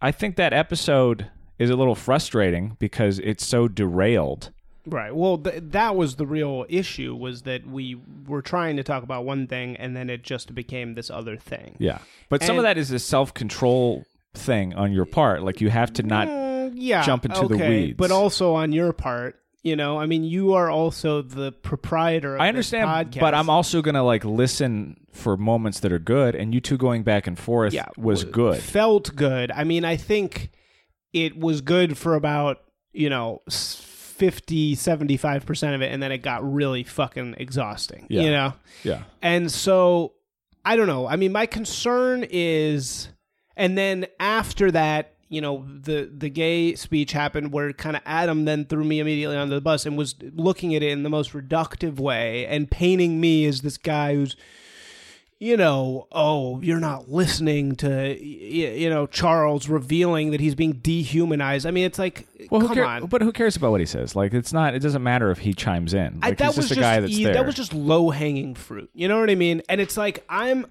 [0.00, 4.50] I think that episode is a little frustrating because it's so derailed.
[4.86, 5.14] Right.
[5.14, 9.24] Well, th- that was the real issue was that we were trying to talk about
[9.24, 11.76] one thing and then it just became this other thing.
[11.78, 15.42] Yeah, but some of that is a self control thing on your part.
[15.42, 16.28] Like you have to not.
[16.28, 17.02] Mm, yeah.
[17.02, 17.96] jump into the okay, weeds.
[17.96, 22.40] But also on your part, you know, I mean, you are also the proprietor of
[22.40, 26.60] I understand, but I'm also gonna like listen for moments that are good, and you
[26.60, 28.62] two going back and forth yeah, was w- good.
[28.62, 29.50] Felt good.
[29.50, 30.50] I mean, I think
[31.12, 32.62] it was good for about,
[32.92, 33.42] you know,
[34.20, 38.20] 50, 75% of it and then it got really fucking exhausting, Yeah.
[38.22, 38.52] you know.
[38.84, 40.12] Yeah, And so
[40.64, 41.06] I don't know.
[41.08, 43.08] I mean, my concern is,
[43.56, 48.44] and then after that, you know, the the gay speech happened where kind of Adam
[48.44, 51.32] then threw me immediately onto the bus and was looking at it in the most
[51.32, 54.36] reductive way and painting me as this guy who's,
[55.42, 61.64] you know, oh, you're not listening to, you know, Charles revealing that he's being dehumanized.
[61.64, 63.06] I mean, it's like, well, come on.
[63.06, 64.14] But who cares about what he says?
[64.14, 64.74] Like, it's not.
[64.74, 66.18] It doesn't matter if he chimes in.
[66.20, 67.32] I, Like, that he's was just a guy that's e- there.
[67.32, 68.90] That was just low hanging fruit.
[68.92, 69.62] You know what I mean?
[69.70, 70.66] And it's like I'm,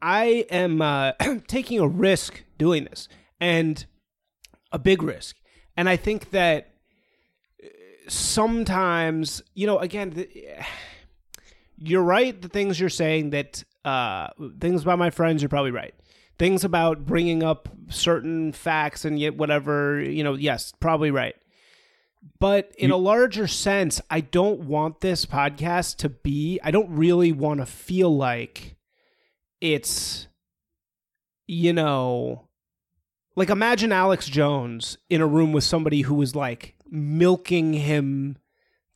[0.00, 1.12] I am uh,
[1.48, 3.08] taking a risk doing this,
[3.40, 3.84] and
[4.70, 5.34] a big risk.
[5.76, 6.68] And I think that
[7.60, 7.66] uh,
[8.06, 10.28] sometimes, you know, again, the,
[11.78, 12.40] you're right.
[12.40, 14.28] The things you're saying that uh,
[14.60, 15.94] things about my friends, you're probably right.
[16.38, 21.36] Things about bringing up certain facts and yet whatever, you know, yes, probably right.
[22.40, 27.32] But in a larger sense, I don't want this podcast to be, I don't really
[27.32, 28.76] want to feel like
[29.60, 30.26] it's,
[31.46, 32.48] you know,
[33.36, 38.38] like imagine Alex Jones in a room with somebody who was like milking him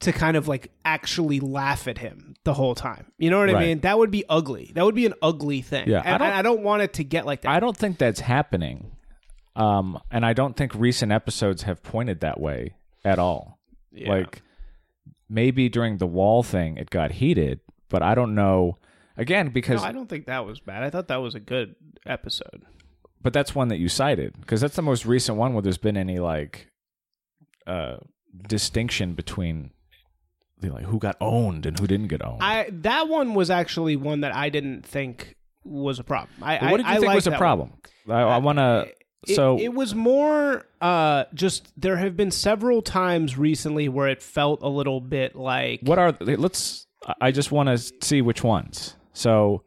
[0.01, 3.11] to kind of like actually laugh at him the whole time.
[3.19, 3.81] You know what I mean?
[3.81, 4.71] That would be ugly.
[4.75, 5.89] That would be an ugly thing.
[5.89, 7.51] Yeah, I don't- I don't want it to get like that.
[7.51, 8.93] I don't think that's happening,
[9.57, 13.59] um, and I don't think recent episodes have pointed that way at all.
[13.91, 14.11] Yeah.
[14.11, 14.43] Like
[15.29, 18.79] maybe during the wall thing, it got heated, but I don't know.
[19.17, 20.85] Again, because no, I don't think that was bad.
[20.85, 21.75] I thought that was a good
[22.07, 22.63] episode.
[23.21, 25.97] but that's one that you cited because that's the most recent one where there's been
[25.97, 26.69] any like
[27.67, 27.97] uh
[28.47, 29.73] distinction between
[30.63, 32.43] like who got owned and who didn't get owned.
[32.43, 36.31] I that one was actually one that I didn't think was a problem.
[36.43, 37.73] I, But what did you I think liked was a problem?
[38.09, 38.89] I, I want to.
[39.27, 44.63] So it was more uh, just there have been several times recently where it felt
[44.63, 46.87] a little bit like what are let's?
[47.21, 48.97] I just want to see which ones.
[49.13, 49.65] So,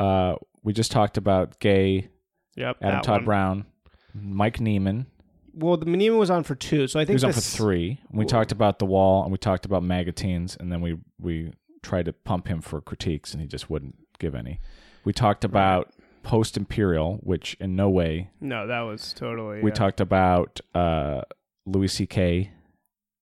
[0.00, 2.08] uh, we just talked about gay
[2.56, 3.24] Yep, Adam Todd one.
[3.24, 3.66] Brown,
[4.14, 5.06] Mike Neiman.
[5.54, 7.56] Well, the Manima was on for two, so I He think was on for this-
[7.56, 8.00] three.
[8.10, 12.04] We talked about the wall, and we talked about magazines, and then we we tried
[12.06, 14.60] to pump him for critiques, and he just wouldn't give any.
[15.04, 18.30] We talked about post imperial, which in no way.
[18.40, 19.60] No, that was totally.
[19.62, 21.22] We uh, talked about uh,
[21.66, 22.50] Louis C.K.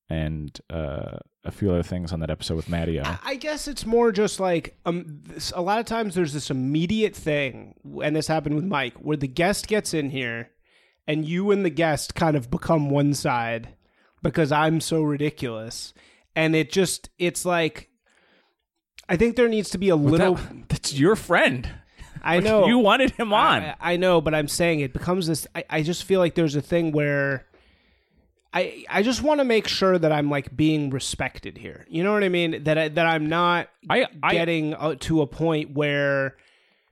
[0.09, 3.05] and uh, a few other things on that episode with Mattio.
[3.07, 6.51] I I guess it's more just like um, this, a lot of times there's this
[6.51, 10.51] immediate thing, and this happened with Mike, where the guest gets in here,
[11.07, 13.71] and you and the guest kind of become one side
[14.23, 15.93] because I'm so ridiculous,
[16.37, 17.89] and it just it's like
[19.09, 20.35] I think there needs to be a little.
[20.35, 21.69] That- that's your friend.
[22.23, 23.63] I know you wanted him on.
[23.63, 25.47] I, I know, but I'm saying it becomes this.
[25.55, 27.47] I, I just feel like there's a thing where
[28.53, 31.87] I I just want to make sure that I'm like being respected here.
[31.89, 32.65] You know what I mean?
[32.65, 36.37] That I, that I'm not I- I- getting uh, to a point where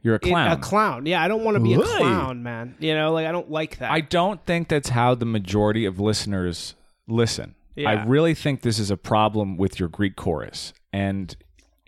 [0.03, 0.53] You're a clown.
[0.53, 1.07] a clown.
[1.07, 2.77] Yeah, I don't want to be a clown, man.
[2.79, 3.91] You know, like I don't like that.
[3.91, 6.75] I don't think that's how the majority of listeners
[7.09, 7.55] listen.
[7.75, 7.91] Yeah.
[7.91, 10.73] I really think this is a problem with your Greek chorus.
[10.93, 11.37] And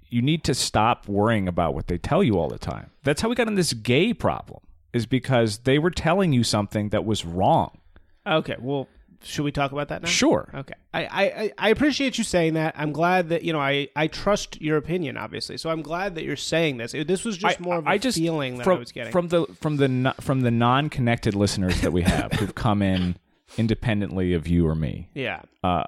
[0.08, 2.90] you need to stop worrying about what they tell you all the time.
[3.04, 4.60] That's how we got in this gay problem,
[4.92, 7.78] is because they were telling you something that was wrong.
[8.26, 8.88] okay, well,
[9.22, 10.08] should we talk about that now?
[10.08, 10.50] Sure.
[10.54, 12.74] Okay, I, I I- appreciate you saying that.
[12.76, 15.56] I'm glad that you know I I trust your opinion, obviously.
[15.58, 16.92] So I'm glad that you're saying this.
[16.92, 19.12] This was just I- more of a I just, feeling that from, I was getting.
[19.12, 23.16] from the from the from the non-connected listeners that we have who've come in
[23.58, 25.10] independently of you or me.
[25.14, 25.42] yeah.
[25.64, 25.84] uh,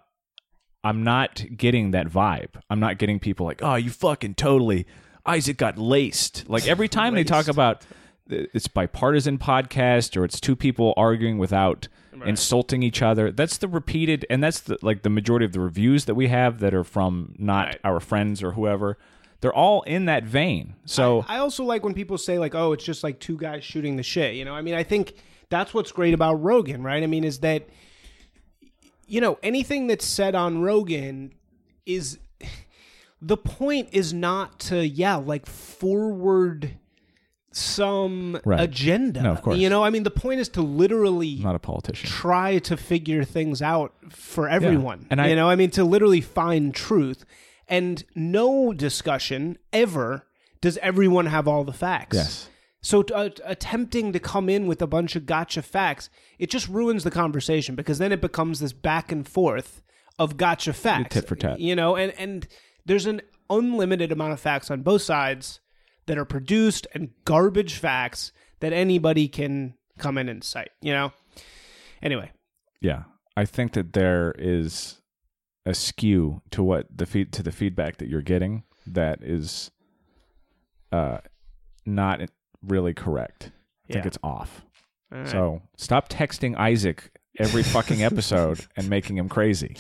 [0.85, 2.61] I'm not getting that vibe.
[2.69, 4.87] I'm not getting people like, oh, you fucking totally.
[5.25, 6.49] Isaac got laced.
[6.49, 7.85] Like every time they talk about
[8.33, 11.89] it's bipartisan podcast or it's two people arguing without
[12.25, 13.33] insulting each other.
[13.33, 16.61] That's the repeated, and that's the like the majority of the reviews that we have
[16.61, 17.79] that are from not Right.
[17.85, 18.97] our friends or whoever.
[19.41, 20.75] They're all in that vein.
[20.85, 23.97] So I also like when people say like, "Oh, it's just like two guys shooting
[23.97, 25.15] the shit." You know, I mean, I think
[25.49, 27.03] that's what's great about Rogan, right?
[27.03, 27.69] I mean, is that
[29.09, 31.33] you know anything that's said on Rogan
[31.87, 32.19] is
[33.21, 36.79] the point is not to yeah like forward
[37.57, 38.61] some Right.
[38.61, 39.23] agenda.
[39.23, 39.59] No, of course.
[39.59, 42.09] You know, I mean, the point is to literally I'm not a politician.
[42.09, 45.07] try to figure things out for everyone.
[45.11, 47.25] And I- you know, I mean, to literally find truth.
[47.69, 50.27] And no discussion ever
[50.61, 52.17] does everyone have all the facts.
[52.17, 52.49] Yes.
[52.85, 57.05] So uh, attempting to come in with a bunch of gotcha facts, it just ruins
[57.05, 59.83] the conversation because then it becomes this back and forth
[60.19, 61.15] of gotcha facts.
[61.15, 61.61] tit for tat.
[61.61, 62.47] You know, and, and
[62.85, 65.61] there's an unlimited amount of facts on both sides
[66.07, 71.13] that are produced and garbage facts that anybody can come in and cite, you know?
[72.03, 72.31] Anyway,
[72.81, 73.05] Yeah,
[73.37, 75.01] I think that there is
[75.65, 79.71] a skew to what the feed to the feedback that you're getting that is
[80.91, 81.19] uh
[81.87, 82.21] not
[82.67, 83.53] really correct.
[83.89, 84.63] I think it's off.
[85.13, 85.29] All right.
[85.29, 89.77] So stop texting Isaac every fucking episode and making him crazy.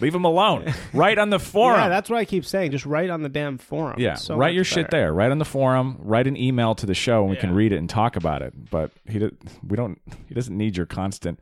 [0.00, 0.72] Leave him alone.
[0.92, 1.80] Write on the forum.
[1.80, 2.70] Yeah, that's what I keep saying.
[2.70, 3.98] Just write on the damn forum.
[3.98, 5.12] Yeah, so write your shit there.
[5.12, 5.96] Write on the forum.
[5.98, 8.70] Write an email to the show, and we can read it and talk about it.
[8.70, 9.18] But he,
[9.66, 10.00] we don't.
[10.28, 11.40] He doesn't need your constant.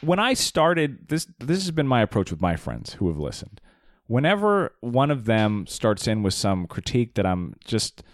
[0.00, 3.60] When I started this, this has been my approach with my friends who have listened.
[4.06, 8.04] Whenever one of them starts in with some critique that I'm just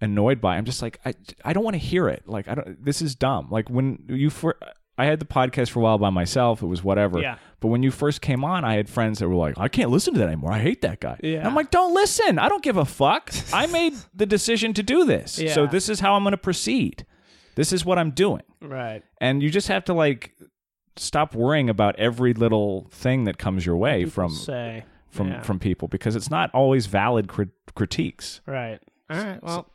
[0.00, 1.14] annoyed by, I'm just like, I,
[1.44, 2.24] I don't want to hear it.
[2.26, 2.84] Like, I don't.
[2.84, 3.48] This is dumb.
[3.50, 4.56] Like when you for.
[4.98, 6.60] I had the podcast for a while by myself.
[6.62, 7.20] It was whatever.
[7.20, 7.36] Yeah.
[7.60, 10.12] But when you first came on, I had friends that were like, I can't listen
[10.14, 10.52] to that anymore.
[10.52, 11.18] I hate that guy.
[11.22, 11.38] Yeah.
[11.38, 12.38] And I'm like, don't listen.
[12.38, 13.32] I don't give a fuck.
[13.52, 15.38] I made the decision to do this.
[15.38, 15.54] Yeah.
[15.54, 17.06] So this is how I'm going to proceed.
[17.54, 18.42] This is what I'm doing.
[18.60, 19.02] Right.
[19.20, 20.34] And you just have to like
[20.96, 24.84] stop worrying about every little thing that comes your way from Say.
[25.10, 25.42] from Yeah.
[25.42, 28.40] from people because it's not always valid crit- critiques.
[28.46, 28.78] Right.
[29.10, 29.42] All right.
[29.42, 29.68] Well,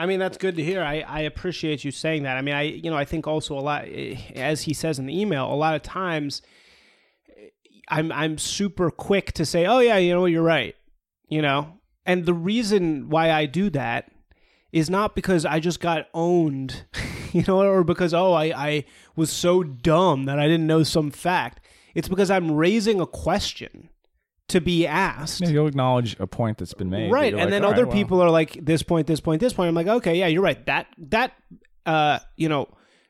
[0.00, 0.82] I mean that's good to hear.
[0.82, 2.38] I, I appreciate you saying that.
[2.38, 5.04] I mean, I you know I think also a lot, eh, as he says in
[5.04, 6.40] the email, a lot of times
[7.28, 7.48] eh,
[7.88, 10.74] I'm I'm super quick to say, oh yeah, you know you're right.
[11.28, 14.10] You know, and the reason why I do that
[14.72, 16.86] is not because I just got owned,
[17.32, 18.84] you know, or because oh I I
[19.16, 21.60] was so dumb that I didn't know some fact.
[21.94, 23.89] It's because I'm raising a question
[24.50, 25.40] to be asked.
[25.40, 27.10] Yeah, you'll acknowledge a point that's been made.
[27.10, 29.52] right and like, then other right, well." people are like this point this point this
[29.52, 31.32] point i'm like okay yeah you're right that that
[31.86, 32.68] uh you know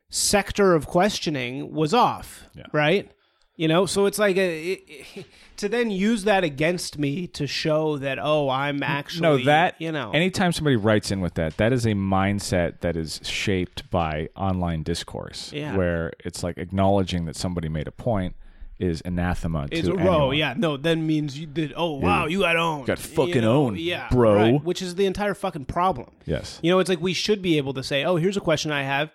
[0.08, 2.64] sector of questioning was off Yeah.
[2.72, 3.10] right
[3.56, 5.26] you know so it's like a, it- it-
[5.58, 9.92] to then use that against me to show that oh i'm actually no that you
[9.92, 14.28] know anytime somebody writes in with that that is a mindset that is shaped by
[14.36, 15.76] online discourse Yeah.
[15.76, 18.34] where it's like acknowledging that somebody made a point
[18.80, 20.36] is anathema is to oh anyone.
[20.36, 23.66] yeah no then means you did oh wow you got owned got You fucking know,
[23.66, 24.34] owned, yeah bro.
[24.34, 27.58] right, which is the entire fucking problem yes You know, it's like we should be
[27.58, 29.10] able to say, "Oh, here's a question I have,"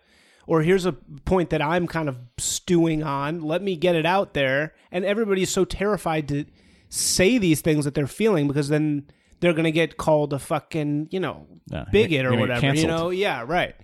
[0.47, 3.41] or "Here's a point that I'm kind of stewing on.
[3.41, 6.45] Let me get it out there." And everybody's so terrified to
[6.89, 9.05] say these things that they're feeling because then
[9.39, 12.73] they're gonna get called a fucking, you know, Yeah, bigot or whatever.
[12.73, 13.75] You know, yeah, right.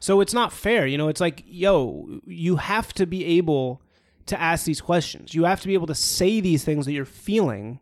[0.00, 0.86] So it's not fair.
[0.86, 3.82] You know, it's like, yo, you have to be able
[4.26, 5.34] to ask these questions.
[5.34, 7.80] You have to be able to say these things that you're feeling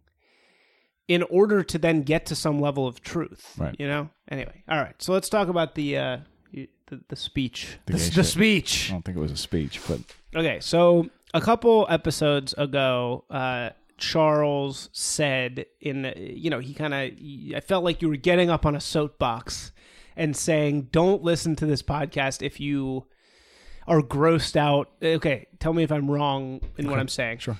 [1.08, 3.54] in order to then get to some level of truth.
[3.58, 3.76] Right.
[3.78, 4.10] You know.
[4.30, 4.94] Anyway, all right.
[5.02, 6.18] So let's talk about the uh,
[6.52, 7.78] the, the speech.
[7.86, 8.90] The, gay the speech.
[8.90, 10.00] i don't think it was a speech but
[10.36, 16.92] Okay, so a couple episodes ago, uh, Charles said in the, you know he kind
[16.92, 19.72] of I felt like you were getting up on a soapbox
[20.16, 23.06] and saying don't listen to this podcast if you
[23.86, 24.90] are grossed out.
[25.02, 27.38] Okay, tell me if I'm wrong in what I'm saying.
[27.38, 27.58] Sure.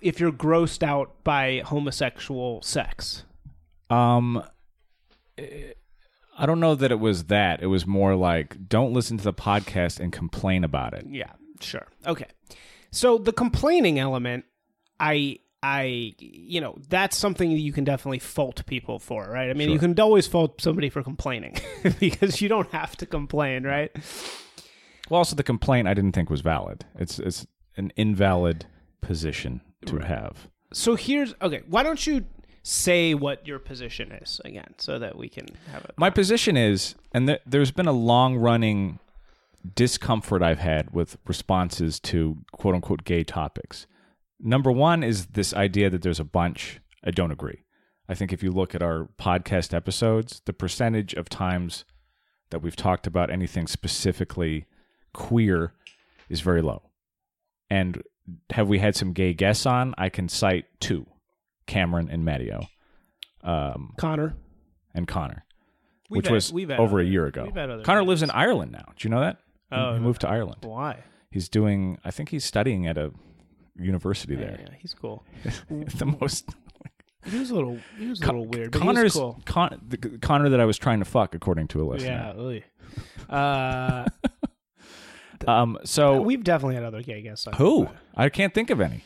[0.00, 3.24] If you're grossed out by homosexual sex.
[3.90, 4.42] Um,
[5.36, 5.72] eh,
[6.36, 7.62] I don't know that it was that.
[7.62, 11.04] It was more like, don't listen to the podcast and complain about it.
[11.08, 11.86] Yeah, sure.
[12.06, 12.26] Okay.
[12.90, 14.44] So the complaining element,
[15.00, 19.50] I I you know, that's something that you can definitely fault people for, right?
[19.50, 21.56] I mean, you can always fault somebody for complaining
[22.00, 23.90] because you don't have to complain, right?
[25.08, 26.84] Well, also the complaint I didn't think was valid.
[26.98, 27.46] It's it's
[27.76, 28.66] an invalid
[29.00, 30.48] position to have.
[30.72, 32.24] So here's okay, why don't you
[32.62, 35.92] say what your position is again so that we can have it?
[35.96, 38.98] My position is, and th- there's been a long running
[39.74, 43.86] discomfort I've had with responses to quote unquote gay topics.
[44.40, 46.80] Number one is this idea that there's a bunch.
[47.02, 47.62] I don't agree.
[48.08, 51.84] I think if you look at our podcast episodes, the percentage of times
[52.50, 54.66] that we've talked about anything specifically
[55.18, 55.72] queer
[56.28, 56.82] is very low.
[57.68, 58.02] And
[58.50, 59.94] have we had some gay guests on?
[59.98, 61.06] I can cite two
[61.66, 62.60] Cameron and Matteo
[63.42, 64.36] um, Connor.
[64.94, 65.44] and Connor.
[66.10, 67.44] We've which had- was we've had over a year ago.
[67.44, 68.08] we've had other Connor gays.
[68.08, 68.84] lives in Ireland now.
[68.96, 69.36] Do you know that?
[69.70, 70.64] He- Oh, he moved to Ireland.
[70.64, 71.02] Why?
[71.30, 71.98] He's doing.
[72.04, 73.12] I think he's studying at a
[73.76, 74.58] university Yeah, there.
[74.62, 75.22] yeah, he's cool.
[75.68, 76.48] the most
[77.26, 79.42] He was a little, he was a Con- little weird, but Connor's he was cool.
[79.44, 82.32] Con- the Connor that I was trying to fuck, according to a Yeah.
[82.32, 82.42] listener.
[82.42, 82.64] oy.
[83.34, 84.06] Uh,
[85.46, 85.78] Um.
[85.84, 87.46] So we've definitely had other gay guests.
[87.46, 87.88] on who?
[88.16, 89.04] I can't think of any.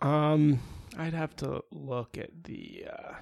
[0.00, 0.60] Um,
[0.98, 2.86] I'd have to look at the.
[2.92, 3.12] Uh,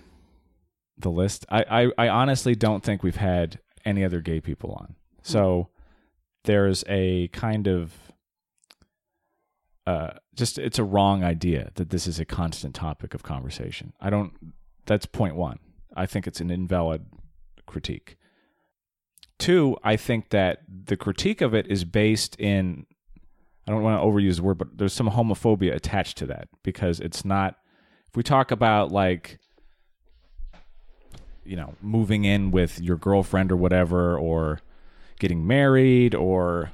[0.99, 1.47] The list.
[1.49, 4.97] I, I I honestly don't think we've had any other gay people on.
[5.23, 5.69] So
[6.45, 7.93] there's a kind of
[9.87, 13.93] uh just it's a wrong idea that this is a constant topic of conversation.
[14.01, 14.33] I don't
[14.87, 15.59] that's point 1.
[15.97, 17.07] I think it's an invalid
[17.67, 18.17] critique.
[19.41, 22.87] Two, I think that the critique of it is based in
[23.67, 27.01] I don't want to overuse the word, but there's some homophobia attached to that because
[27.01, 27.57] it's not
[28.09, 29.39] if we talk about like
[31.45, 34.61] you know, moving in with your girlfriend or whatever, or
[35.19, 36.71] getting married, or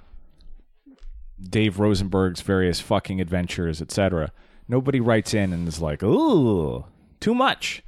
[1.43, 4.33] Dave Rosenberg's various fucking adventures, etc.
[4.69, 6.85] Nobody writes in and is like, "Ooh,
[7.21, 7.83] too much."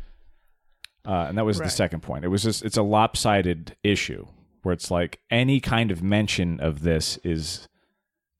[1.04, 2.24] Uh, and that was the second point.
[2.24, 4.26] It was just it's a lopsided issue
[4.62, 7.68] where it's like any kind of mention of this is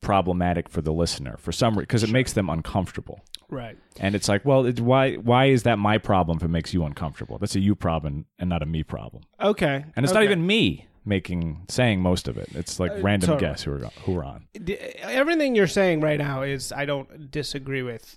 [0.01, 3.21] problematic for the listener for some reason because it makes them uncomfortable.
[3.49, 3.77] right.
[4.01, 6.85] And it's like, well, it, why why is that my problem if it makes you
[6.85, 7.39] uncomfortable?
[7.39, 9.25] That's a you problem and not a me problem.
[9.41, 9.85] Okay.
[9.97, 10.31] And it's not okay.
[10.33, 12.49] even me making saying most of it.
[12.55, 13.49] It's like uh, random totally.
[13.51, 14.47] guests who are who are on.
[14.63, 18.17] D- everything you're saying right now is I don't disagree with.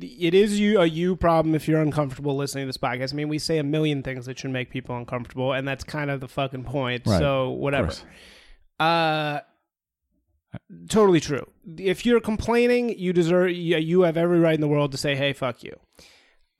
[0.00, 3.12] It is you a you problem if you're uncomfortable listening to this podcast.
[3.12, 6.10] I mean, we say a million things that should make people uncomfortable, and that's kind
[6.10, 7.02] of the fucking point.
[7.06, 7.18] Right.
[7.18, 7.92] So whatever.
[8.78, 9.40] Uh,
[10.88, 11.46] totally true.
[11.76, 13.50] If you're complaining, you deserve.
[13.50, 15.76] You you have every right in the world to say, "Hey, fuck you."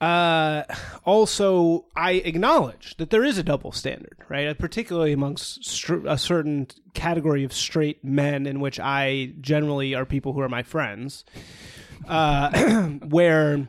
[0.01, 0.65] Uh,
[1.05, 4.49] also, I acknowledge that there is a double standard, right?
[4.49, 10.07] Uh, Particularly amongst str- a certain category of straight men, in which I generally are
[10.07, 11.25] people who are my friends,
[12.09, 13.69] uh, where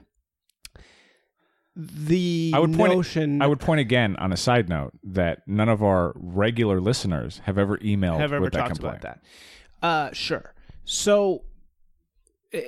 [1.75, 5.69] the I would point notion I would point again on a side note that none
[5.69, 9.03] of our regular listeners have ever emailed have ever with that talked complaint.
[9.03, 9.19] about
[9.81, 9.85] that.
[9.85, 10.53] Uh, sure.
[10.83, 11.43] So
[12.51, 12.61] eh,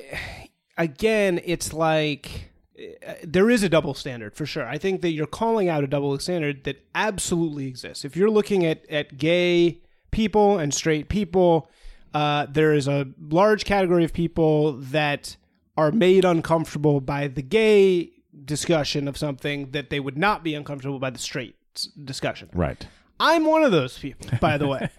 [0.77, 4.65] again, it's like eh, there is a double standard for sure.
[4.65, 8.05] I think that you're calling out a double standard that absolutely exists.
[8.05, 11.69] If you're looking at at gay people and straight people,
[12.13, 15.35] uh, there is a large category of people that
[15.77, 18.11] are made uncomfortable by the gay
[18.45, 21.55] discussion of something that they would not be uncomfortable by the straight
[22.03, 22.49] discussion.
[22.53, 22.85] Right.
[23.19, 24.89] I'm one of those people, by the way.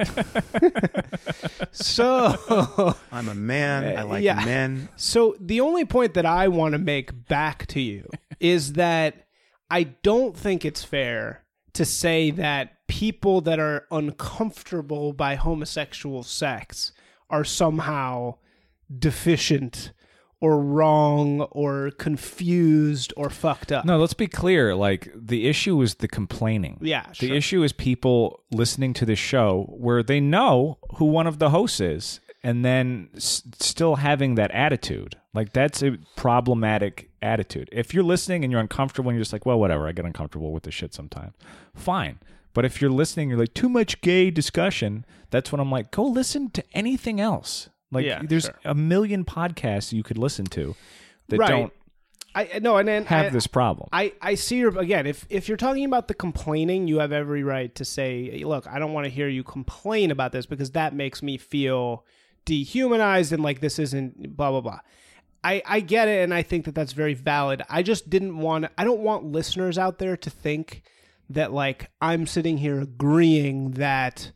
[1.73, 3.85] so, I'm a man.
[3.85, 4.45] I uh, like yeah.
[4.45, 4.89] men.
[4.97, 8.09] so the only point that I want to make back to you
[8.41, 9.27] is that
[9.69, 11.45] I don't think it's fair
[11.75, 16.93] to say that people that are uncomfortable by homosexual sex
[17.29, 18.37] are somehow
[18.97, 19.93] deficient
[20.45, 23.85] or wrong or confused or fucked up.
[23.85, 24.75] No, let's be clear.
[24.75, 26.79] Like the issue is the complaining.
[26.81, 27.37] Yeah, The sure.
[27.37, 31.81] issue is people listening to this show where they know who one of the hosts
[31.81, 35.17] is and then s- still having that attitude.
[35.33, 37.69] Like that's a problematic attitude.
[37.73, 40.53] If you're listening and you're uncomfortable and you're just like, well, whatever, I get uncomfortable
[40.53, 41.33] with this shit sometimes.
[41.75, 42.19] Fine.
[42.53, 46.05] But if you're listening, you're like, too much gay discussion, that's when I'm like, go
[46.05, 47.69] listen to anything else.
[47.91, 48.59] Like Yeah, there's sure.
[48.65, 50.75] a million podcasts you could listen to
[51.29, 51.49] that Right.
[51.49, 51.73] don't
[52.37, 53.89] I no, and then have I- this problem.
[53.93, 55.07] I, I see your again.
[55.07, 58.81] If if you're talking about the complaining, you have every right to say, "Look, I
[58.81, 62.05] don't want to hear you complain about this because that makes me feel
[62.45, 64.81] dehumanized and like this isn't blah blah blah."
[65.45, 67.63] I I get it, and I think that that's very valid.
[67.71, 68.67] I just didn't want.
[68.77, 70.83] I don't want listeners out there to think
[71.31, 74.33] that like I'm sitting here agreeing that,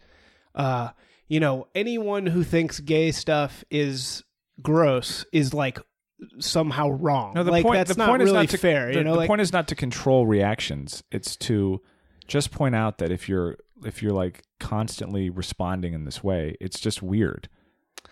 [0.54, 0.90] uh,
[1.28, 4.24] you know, anyone who thinks gay stuff is
[4.60, 5.78] gross is like
[6.40, 7.34] somehow wrong.
[7.34, 7.76] No, the like point.
[7.76, 8.86] that's the not point really is not to, fair.
[8.92, 11.02] The, you know, the like, point is not to control reactions.
[11.10, 11.80] It's to
[12.26, 16.80] just point out that if you're if you're like constantly responding in this way, it's
[16.80, 17.48] just weird.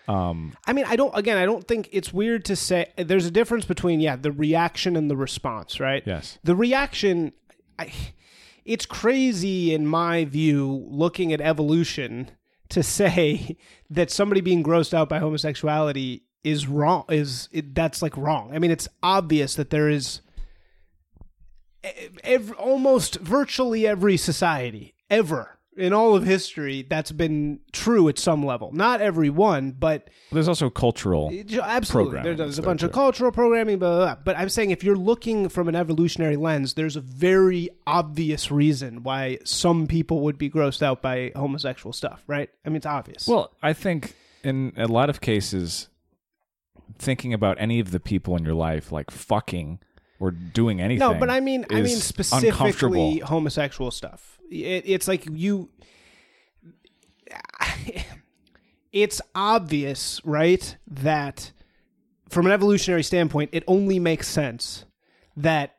[0.07, 1.15] Um, I mean, I don't.
[1.17, 2.91] Again, I don't think it's weird to say.
[2.97, 6.03] There's a difference between yeah, the reaction and the response, right?
[6.05, 6.39] yes.
[6.43, 7.33] The reaction,
[7.77, 7.91] I,
[8.63, 12.31] it's crazy in my view, looking at evolution,
[12.69, 13.57] to say
[13.89, 17.05] that somebody being grossed out by homosexuality is wrong.
[17.09, 18.51] Is it, that's like wrong?
[18.53, 20.21] I mean, it's obvious that there is
[22.23, 28.45] ev almost virtually every society ever in all of history, that's been true at some
[28.45, 28.71] level.
[28.73, 31.31] Not every one, but There's also cultural.
[31.61, 32.21] absolutely.
[32.21, 34.15] There's that's a there, bunch of cultural programming, blah, blah, blah.
[34.23, 39.03] But I'm saying if you're looking from an evolutionary lens, there's a very obvious reason
[39.03, 42.49] why some people would be grossed out by homosexual stuff, right?
[42.65, 43.27] I mean, it's obvious.
[43.27, 45.89] Well, I think in a lot of cases,
[46.97, 49.79] thinking about any of the people in your life like fucking
[50.19, 50.99] or doing anything.
[50.99, 54.36] No, but I mean, I mean specifically homosexual stuff.
[54.49, 55.69] It, it's like you.
[58.93, 61.51] It's obvious, right, that
[62.29, 64.85] from an evolutionary standpoint, it only makes sense
[65.35, 65.75] that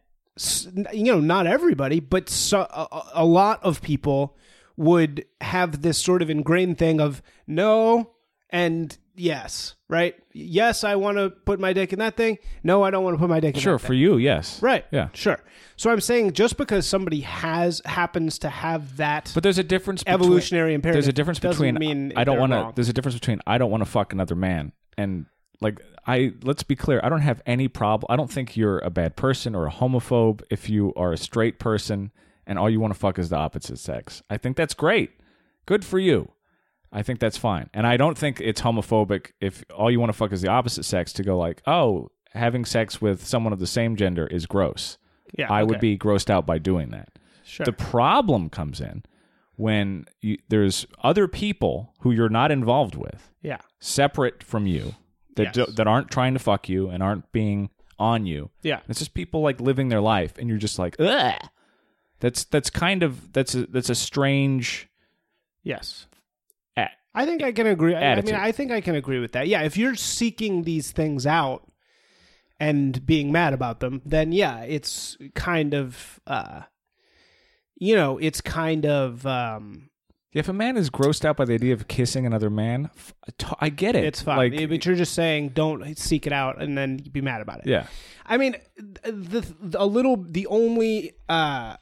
[0.92, 4.36] you know not everybody, but so, a, a lot of people
[4.76, 8.10] would have this sort of ingrained thing of no
[8.50, 10.14] and yes, right?
[10.32, 12.38] Yes, I want to put my dick in that thing.
[12.62, 13.62] No, I don't want to put my dick in that thing.
[13.62, 13.98] Sure, that for thing.
[13.98, 14.62] you, yes.
[14.62, 14.84] Right.
[14.90, 15.08] Yeah.
[15.12, 15.38] Sure.
[15.76, 20.02] So I'm saying just because somebody has happens to have that But there's a difference
[20.02, 20.96] between, evolutionary imperative.
[21.02, 23.58] There's a difference doesn't between mean I don't want to there's a difference between I
[23.58, 25.26] don't want to fuck another man and
[25.60, 28.08] like I let's be clear, I don't have any problem.
[28.10, 31.58] I don't think you're a bad person or a homophobe if you are a straight
[31.58, 32.10] person
[32.46, 34.22] and all you want to fuck is the opposite sex.
[34.28, 35.12] I think that's great.
[35.66, 36.32] Good for you.
[36.92, 37.68] I think that's fine.
[37.74, 40.84] And I don't think it's homophobic if all you want to fuck is the opposite
[40.84, 44.98] sex to go like, "Oh, having sex with someone of the same gender is gross."
[45.38, 47.10] Yeah, I would be grossed out by doing that.
[47.44, 47.64] Sure.
[47.64, 49.02] The problem comes in
[49.56, 53.58] when you, there's other people who you're not involved with, yeah.
[53.80, 54.94] separate from you,
[55.36, 55.54] that Yes.
[55.54, 58.50] do, that aren't trying to fuck you and aren't being on you.
[58.62, 58.80] Yeah.
[58.88, 61.40] It's just people like living their life, and you're just like, Ugh.
[62.20, 64.88] That's that's kind of that's a that's a strange.
[65.62, 66.06] Yes.
[67.14, 67.94] I think I can agree.
[67.94, 69.48] I, I mean, I think I can agree with that.
[69.48, 71.70] Yeah, if you're seeking these things out
[72.60, 76.62] and being mad about them, then yeah, it's kind of, uh,
[77.76, 79.90] you know, it's kind of, um,
[80.32, 82.90] If a man is grossed out by the idea of kissing another man,
[83.60, 84.04] I get it.
[84.04, 84.52] it's fine.
[84.52, 87.66] Like, but you're just saying don't seek it out and then be mad about it.
[87.66, 87.86] yeah,
[88.26, 91.76] I mean, the, the a little the only uh,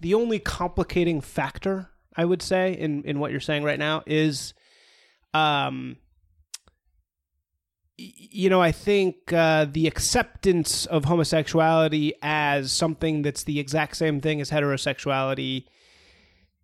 [0.00, 4.54] the only complicating factor I would say in in what you're saying right now is,
[5.34, 5.96] um,
[7.96, 14.20] you know, I think uh, the acceptance of homosexuality as something that's the exact same
[14.20, 15.66] thing as heterosexuality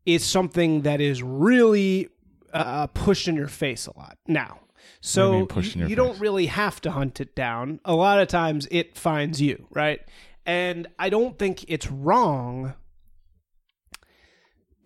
[0.07, 2.09] is something that is really
[2.53, 4.61] uh, pushed in your face a lot now.
[5.01, 7.81] So mean you, your you don't really have to hunt it down.
[7.85, 10.01] A lot of times it finds you, right?
[10.47, 12.75] And I don't think it's wrong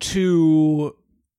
[0.03, 0.95] to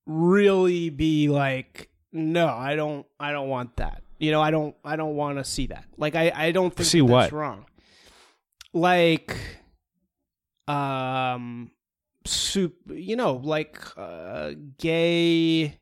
[0.06, 4.02] really be like, no, I don't, I don't want that.
[4.18, 5.84] You know, I don't, I don't want to see that.
[5.96, 7.66] Like, I, I don't think See that that's wrong.
[8.72, 9.36] Like,
[10.66, 11.70] um,
[12.24, 15.78] soup, you know, like uh, gay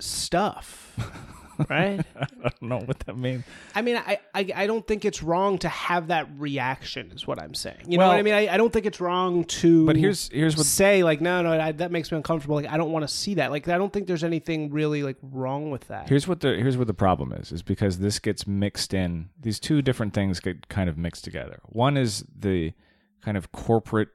[0.00, 0.98] stuff,
[1.70, 2.04] right?
[2.16, 3.44] I don't know what that means.
[3.74, 7.12] I mean, I, I I don't think it's wrong to have that reaction.
[7.14, 7.84] Is what I'm saying.
[7.86, 8.34] You know what I mean?
[8.34, 9.86] I, I don't think it's wrong to.
[9.86, 12.56] But here's here's what say like no no I, that makes me uncomfortable.
[12.56, 13.50] Like I don't want to see that.
[13.50, 16.08] Like I don't think there's anything really like wrong with that.
[16.08, 19.30] Here's what the here's what the problem is is because this gets mixed in.
[19.40, 21.60] These two different things get kind of mixed together.
[21.66, 22.72] One is the
[23.22, 24.08] kind of corporate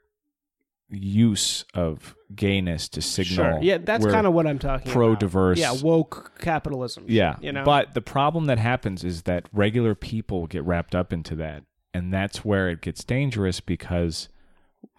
[0.89, 3.35] use of gayness to signal.
[3.35, 3.59] Sure.
[3.61, 5.59] Yeah, that's kind of what I'm talking about pro-diverse.
[5.59, 7.05] Yeah, woke capitalism.
[7.07, 7.37] Yeah.
[7.41, 7.63] You know.
[7.63, 11.63] But the problem that happens is that regular people get wrapped up into that.
[11.93, 14.29] And that's where it gets dangerous because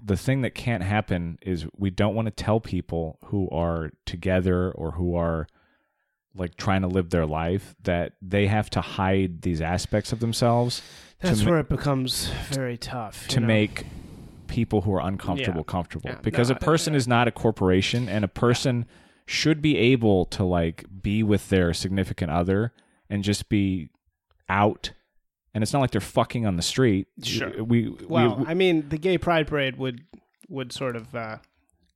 [0.03, 4.71] the thing that can't happen is we don't want to tell people who are together
[4.73, 5.47] or who are
[6.35, 10.81] like trying to live their life that they have to hide these aspects of themselves
[11.21, 13.47] that's ma- where it becomes very tough to know?
[13.47, 13.85] make
[14.51, 15.73] people who are uncomfortable Yeah.
[15.73, 16.19] comfortable Yeah.
[16.23, 18.85] because No, a person is not a corporation and a person
[19.27, 22.73] should be able to like be with their significant other
[23.09, 23.89] and just be
[24.49, 24.93] out
[25.55, 27.63] and it's not like they're fucking on the street Sure.
[27.63, 30.03] we, we, Well, we- I mean, the gay pride parade would
[30.49, 31.39] would sort of uh,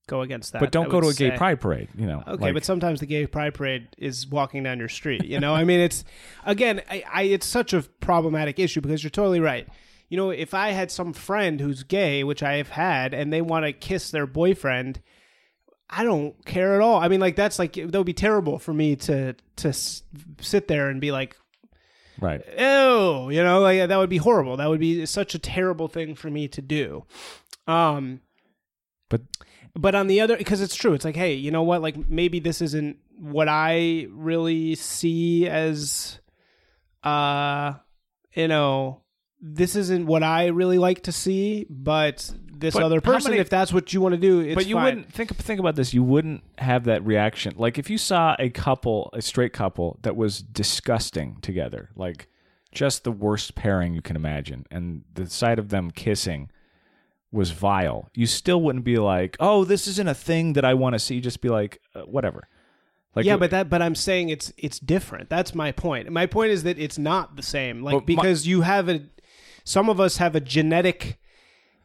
[0.06, 0.60] go against that.
[0.60, 1.36] but don't I go to a would gay say.
[1.36, 4.78] pride parade you know Okay, like- but sometimes the gay pride parade is walking down
[4.78, 5.24] your street.
[5.24, 6.04] You know, I mean, it's
[6.44, 9.66] again, I, I it's such a problematic issue because you're totally right.
[10.14, 13.42] You know, if I had some friend who's gay, which I have had, and they
[13.42, 15.00] want to kiss their boyfriend,
[15.90, 17.00] I don't care at all.
[17.00, 20.04] I mean, like that's like that would be terrible for me to to s-
[20.40, 21.36] sit there and be like,
[22.20, 24.56] right ew, you know, like that would be horrible.
[24.58, 27.06] That would be such a terrible thing for me to do.
[27.66, 28.20] Um,
[29.08, 29.22] but
[29.74, 32.38] but on the other because it's true it's like hey you know what like maybe
[32.38, 36.20] this isn't what i really see as
[37.02, 37.72] uh
[38.34, 39.00] you know
[39.46, 43.50] this isn't what i really like to see but this But other person many- if
[43.50, 44.40] that's what you want to do.
[44.40, 44.84] It's but you fine.
[44.84, 45.92] wouldn't think think about this.
[45.92, 47.52] You wouldn't have that reaction.
[47.58, 52.28] Like if you saw a couple, a straight couple that was disgusting together, like
[52.72, 56.48] just the worst pairing you can imagine, and the sight of them kissing
[57.32, 58.08] was vile.
[58.14, 61.20] You still wouldn't be like, "Oh, this isn't a thing that I want to see."
[61.20, 62.48] Just be like, uh, "Whatever."
[63.16, 65.28] Like yeah, but that but I'm saying it's it's different.
[65.28, 66.08] That's my point.
[66.10, 67.82] My point is that it's not the same.
[67.82, 69.02] Like But my- because you have a
[69.64, 71.18] some of us have a genetic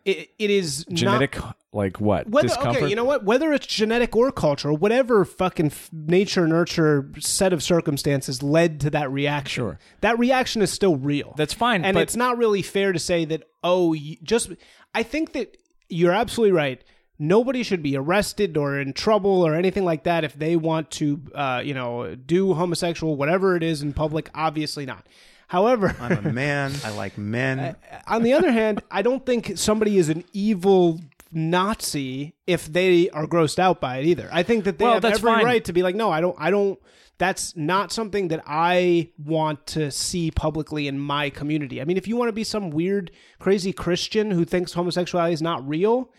[0.05, 1.37] it, it is not- genetic,
[1.73, 2.83] like what whether, discomfort.
[2.83, 3.23] okay, you know what?
[3.25, 8.89] Whether it's genetic or cultural, whatever fucking f- nature nurture set of circumstances led to
[8.91, 9.61] that reaction.
[9.63, 9.79] Sure.
[10.01, 11.33] that reaction is still real.
[11.37, 13.43] That's fine, and but- it's not really fair to say that.
[13.63, 14.51] Oh, just
[14.95, 15.57] I think that
[15.89, 16.81] you're absolutely right.
[17.21, 21.21] Nobody should be arrested or in trouble or anything like that if they want to,
[21.35, 24.29] uh, you know, do homosexual whatever it is in public.
[24.33, 25.05] Obviously not.
[25.49, 26.71] However, I'm a man.
[26.85, 27.75] I like men.
[27.91, 30.99] Uh, on the other hand, I don't think somebody is an evil
[31.31, 34.29] Nazi if they are grossed out by it either.
[34.31, 35.45] I think that they Well, have that's every fine.
[35.45, 36.79] right to be like, no, I don't, I don't.
[37.17, 41.81] That's not something that I want to see publicly in my community.
[41.81, 45.41] I mean, if you want to be some weird, crazy Christian who thinks homosexuality is
[45.41, 46.11] not real,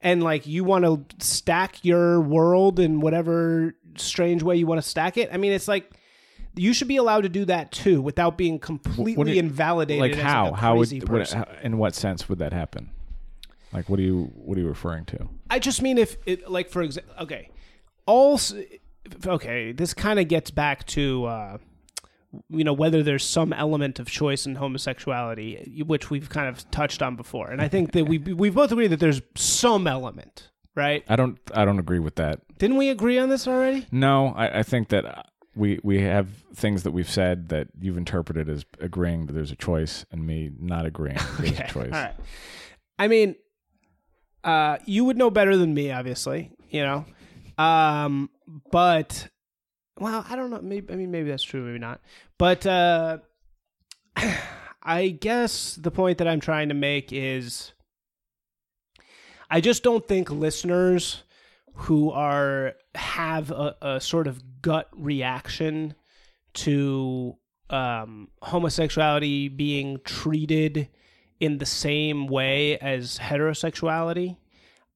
[0.00, 4.86] and like you want to stack your world in whatever strange way you want to
[4.88, 5.90] stack it, I mean, it's like.
[6.54, 10.00] You should be allowed to do that too, without being completely you- invalidated.
[10.00, 10.48] like as, how?
[10.48, 11.38] a how would crazy what, person.
[11.38, 12.90] how, in what sense would that happen?
[13.72, 15.28] Like what are you what are you referring to?
[15.48, 17.48] I just mean if it like for example, okay,
[18.06, 18.38] all
[19.26, 21.58] okay, this kind of gets back to uh,
[22.50, 27.02] you know whether there's some element of choice in homosexuality, which we've kind of touched
[27.02, 31.02] on before, and I think that we we both agree that there's some element, right?
[31.08, 32.40] I don't I don't agree with that.
[32.58, 33.86] Didn't we agree on this already?
[33.90, 38.48] No, I, I think that we we have things that we've said that you've interpreted
[38.48, 41.92] as agreeing that there's a choice, and me not agreeing that there's a choice.
[41.92, 42.14] All right.
[42.98, 43.36] I mean,
[44.44, 46.50] uh, you would know better than me, obviously.
[46.70, 47.04] You know,
[47.62, 48.30] um,
[48.70, 49.28] but
[49.98, 50.60] well, I don't know.
[50.62, 52.00] Maybe I mean maybe that's true, maybe not.
[52.38, 53.18] But uh,
[54.82, 57.72] I guess the point that I'm trying to make is,
[59.50, 61.22] I just don't think listeners
[61.74, 65.94] who are have a, a sort of gut reaction
[66.54, 67.36] to
[67.70, 70.88] um, homosexuality being treated
[71.40, 74.36] in the same way as heterosexuality.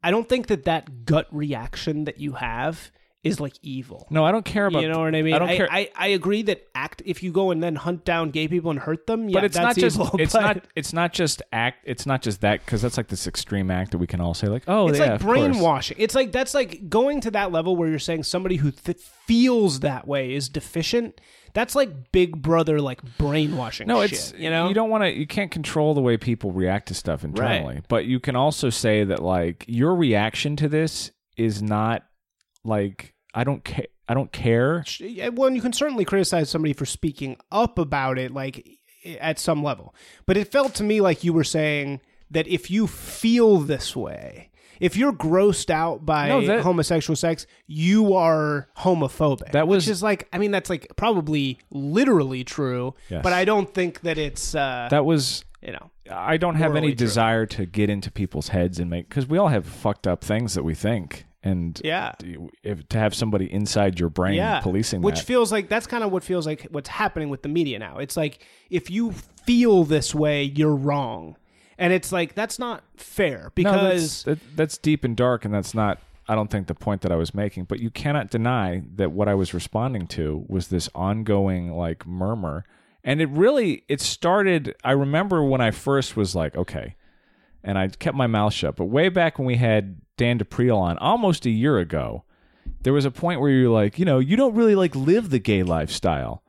[0.02, 2.92] I don't think that that gut reaction that you have
[3.26, 4.06] is like evil.
[4.10, 4.82] No, I don't care about.
[4.82, 5.34] You know what I mean?
[5.34, 5.68] I don't care.
[5.70, 8.80] I, I, agree that act if you go and then hunt down gay people and
[8.80, 9.28] hurt them.
[9.28, 12.06] Yeah, but it's that's not just evil, it's but not it's not just act it's
[12.06, 14.64] not just that because that's like this extreme act that we can all say like
[14.68, 15.96] oh It's yeah, like of brainwashing.
[15.98, 19.80] It's like that's like going to that level where you're saying somebody who th- feels
[19.80, 21.20] that way is deficient.
[21.52, 23.86] That's like Big Brother, like brainwashing.
[23.86, 25.10] No, shit, it's you know you don't want to.
[25.10, 29.04] You can't control the way people react to stuff internally, but you can also say
[29.04, 32.02] that like your reaction to this is not
[32.64, 33.86] like I don't care.
[34.08, 34.84] I don't care.
[35.32, 38.66] Well, you can certainly criticize somebody for speaking up about it, like
[39.20, 39.94] at some level.
[40.26, 44.50] But it felt to me like you were saying that if you feel this way,
[44.80, 49.52] if you're grossed out by No, that- homosexual sex, you are homophobic.
[49.52, 52.94] That was- just like, I mean, that's like probably literally true.
[53.10, 53.22] Yes.
[53.22, 55.44] But I don't think that it's, uh, That was.
[55.62, 56.94] you know, I don't have any true.
[56.96, 60.54] desire to get into people's heads and make because we all have fucked up things
[60.54, 62.12] that we think, and Yeah.
[62.62, 65.24] if to have somebody inside your brain yeah, policing which that.
[65.26, 67.98] feels like that's kind of what feels like what's happening with the media now.
[67.98, 71.36] It's like if you feel this way, you're wrong,
[71.78, 75.54] and it's like that's not fair No, because that's, that, that's deep and dark, and
[75.54, 75.98] that's not.
[76.28, 79.28] I don't think the point that I was making, but you cannot deny that what
[79.28, 82.64] I was responding to was this ongoing like murmur,
[83.04, 84.74] and it really it started.
[84.82, 86.96] I remember when I first was like, okay,
[87.62, 88.74] and I kept my mouth shut.
[88.74, 92.24] But way back when we had Dan DePriel on, almost a year ago,
[92.82, 95.38] there was a point where you're like, you know, you don't really like live the
[95.38, 96.42] gay lifestyle,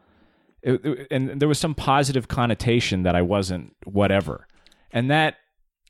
[0.63, 4.47] It- it- and there was some positive connotation that I wasn't whatever,
[4.91, 5.35] and that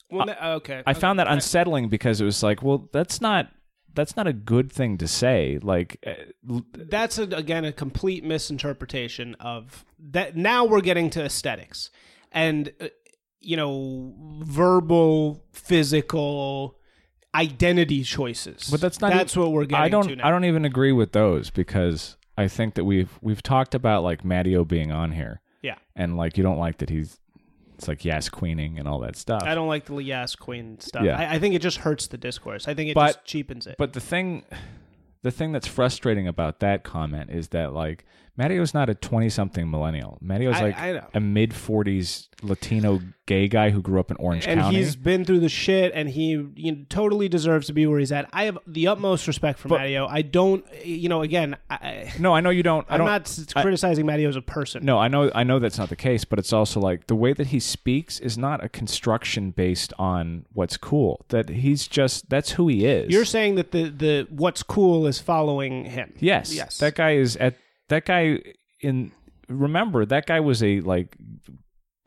[0.10, 1.00] well, th- okay, I okay.
[1.00, 3.50] found that unsettling because it was like, well, that's not
[3.94, 5.58] that's not a good thing to say.
[5.62, 10.36] Like, uh, that's a, again a complete misinterpretation of that.
[10.38, 11.90] Now we're getting to aesthetics
[12.32, 12.88] and uh,
[13.40, 14.14] you know
[14.44, 16.78] verbal, physical
[17.38, 18.68] identity choices.
[18.70, 19.12] but that's not.
[19.14, 19.86] That's even- what we're getting.
[19.86, 20.22] I don't.
[20.22, 24.26] I don't even agree with those because I think that we've we've talked about like
[24.26, 27.20] Matteo being on here Yeah, and like you don't like that he's
[27.76, 29.44] it's like yes queening and all that stuff.
[29.44, 31.04] I don't like the Yas Queen stuff.
[31.04, 31.18] Yeah.
[31.18, 32.68] I, I think it just hurts the discourse.
[32.68, 33.76] I think it But- just cheapens it.
[33.78, 34.44] But the thing,
[35.22, 38.04] the thing that's frustrating about that comment is that like
[38.38, 40.18] Matteo's not a 20 something millennial.
[40.22, 41.08] Matteo's I- like I know.
[41.14, 44.54] a mid 40s Latino gay guy who grew up in Orange County.
[44.54, 44.78] and County.
[44.78, 48.12] he's been through the shit, and he you know, totally deserves to be where he's
[48.12, 48.30] at.
[48.32, 50.06] I have the utmost respect for Matteo.
[50.08, 52.86] I don't, you know, again, I, no, I know you don't.
[52.90, 53.08] I I'm don't.
[53.08, 54.86] not s- criticizing Matteo as a person.
[54.86, 57.34] No, I know I know that's not the case, but it's also like the way
[57.34, 61.26] that he speaks is not a construction based on what's cool.
[61.30, 63.12] That he's just that's who he is.
[63.12, 66.14] You're saying that the the what's cool is following him.
[66.20, 66.78] yes, Yes.
[66.78, 67.56] That guy is at
[67.90, 68.40] that guy
[68.82, 69.12] in.
[69.50, 71.16] Remember that guy was a like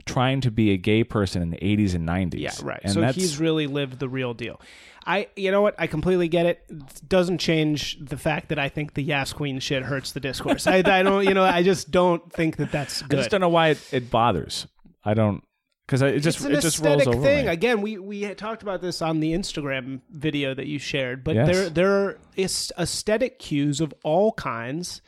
[0.04, 2.34] trying to be a gay person in the 80s and 90s.
[2.40, 2.80] Yeah, right.
[2.82, 4.60] And so that's, he's really lived the real deal.
[5.06, 5.74] I, you know what?
[5.78, 6.62] I completely get it.
[6.68, 10.66] It doesn't change the fact that I think the Yas Queen shit hurts the discourse.
[10.66, 13.18] I, I don't, you know, I just don't think that that's good.
[13.18, 14.66] I just don't know why it, it bothers.
[15.04, 15.42] I don't
[15.86, 17.46] because it just it's an it just rolls over thing.
[17.46, 17.50] me.
[17.50, 21.34] Again, we we had talked about this on the Instagram video that you shared, but
[21.34, 21.48] Yes.
[21.48, 25.00] there there are aesthetic cues of all kinds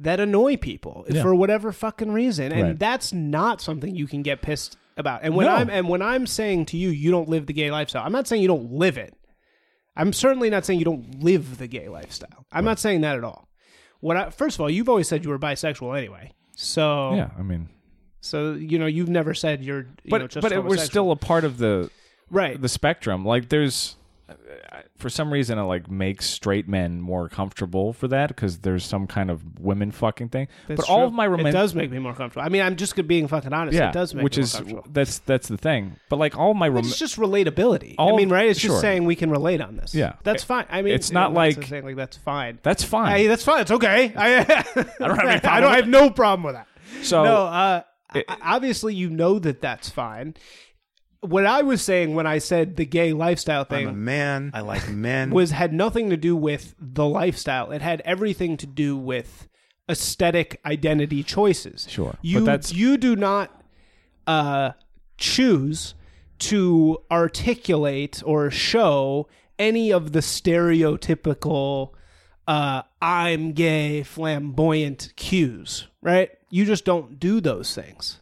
[0.00, 1.22] that annoy people Yeah.
[1.22, 2.78] for whatever fucking reason, and Right.
[2.78, 5.20] that's not something you can get pissed about.
[5.22, 5.54] And when No.
[5.54, 8.04] I'm and when I'm saying to you, you don't live the gay lifestyle.
[8.04, 9.14] I'm not saying you don't live it.
[9.96, 12.46] I'm certainly not saying you don't live the gay lifestyle.
[12.52, 13.48] I'm not saying that at all.
[14.00, 16.32] What I, first of all, you've always said you were bisexual anyway.
[16.56, 17.68] So yeah, I mean,
[18.20, 21.10] so you know you've never said you're you but know, just but it, we're still
[21.10, 21.90] a part of the
[22.30, 22.60] right.
[22.60, 23.24] the spectrum.
[23.24, 23.96] Like there's
[24.96, 29.06] for some reason it like makes straight men more comfortable for that because there's some
[29.06, 30.48] kind of women fucking thing.
[30.68, 32.44] That's but all of my it does make me more comfortable.
[32.44, 33.76] I mean, I'm just being fucking honest.
[33.76, 35.96] yeah, it does make which me more is that's that's the thing.
[36.08, 37.94] But like all my rom- It's just relatability.
[37.98, 38.48] I mean, right?
[38.48, 38.70] It's sure.
[38.70, 39.94] just saying we can relate on this.
[39.94, 40.14] Yeah.
[40.22, 40.66] that's fine.
[40.70, 42.58] I mean, It's not like- saying like that's fine.
[42.62, 43.12] that's fine.
[43.16, 43.60] Hey, that's fine.
[43.62, 44.12] It's okay.
[44.16, 44.44] I, I
[45.08, 46.66] don't have I don't have no problem with that.
[47.02, 47.82] so no, uh,
[48.14, 50.34] it- obviously you know that that's fine.
[51.22, 54.50] What I was saying when I said the gay lifestyle I'm a thing man.
[54.54, 55.30] I like men.
[55.32, 57.72] was had nothing to do with the lifestyle.
[57.72, 59.48] It had everything to do with
[59.88, 61.86] aesthetic identity choices.
[61.90, 62.12] Sure.
[62.12, 63.62] But You that's- you do not
[64.26, 64.72] uh,
[65.18, 65.94] choose
[66.38, 71.90] to articulate or show any of the stereotypical
[72.48, 76.30] uh, I'm gay flamboyant cues, right?
[76.48, 78.19] You just don't do those things.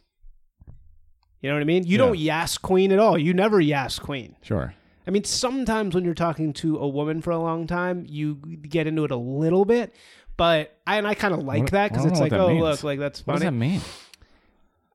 [1.41, 1.83] You know what I mean?
[1.85, 1.97] You Yeah.
[1.99, 3.17] don't yas queen at all.
[3.17, 4.35] You never yas queen.
[4.41, 4.73] sure.
[5.07, 8.85] I mean, sometimes when you're talking to a woman for a long time, you get
[8.85, 9.95] into it a little bit,
[10.37, 12.61] but I and I kind of like What- that because it's like, oh, means.
[12.61, 13.33] look, like that's funny.
[13.33, 13.81] What does that mean?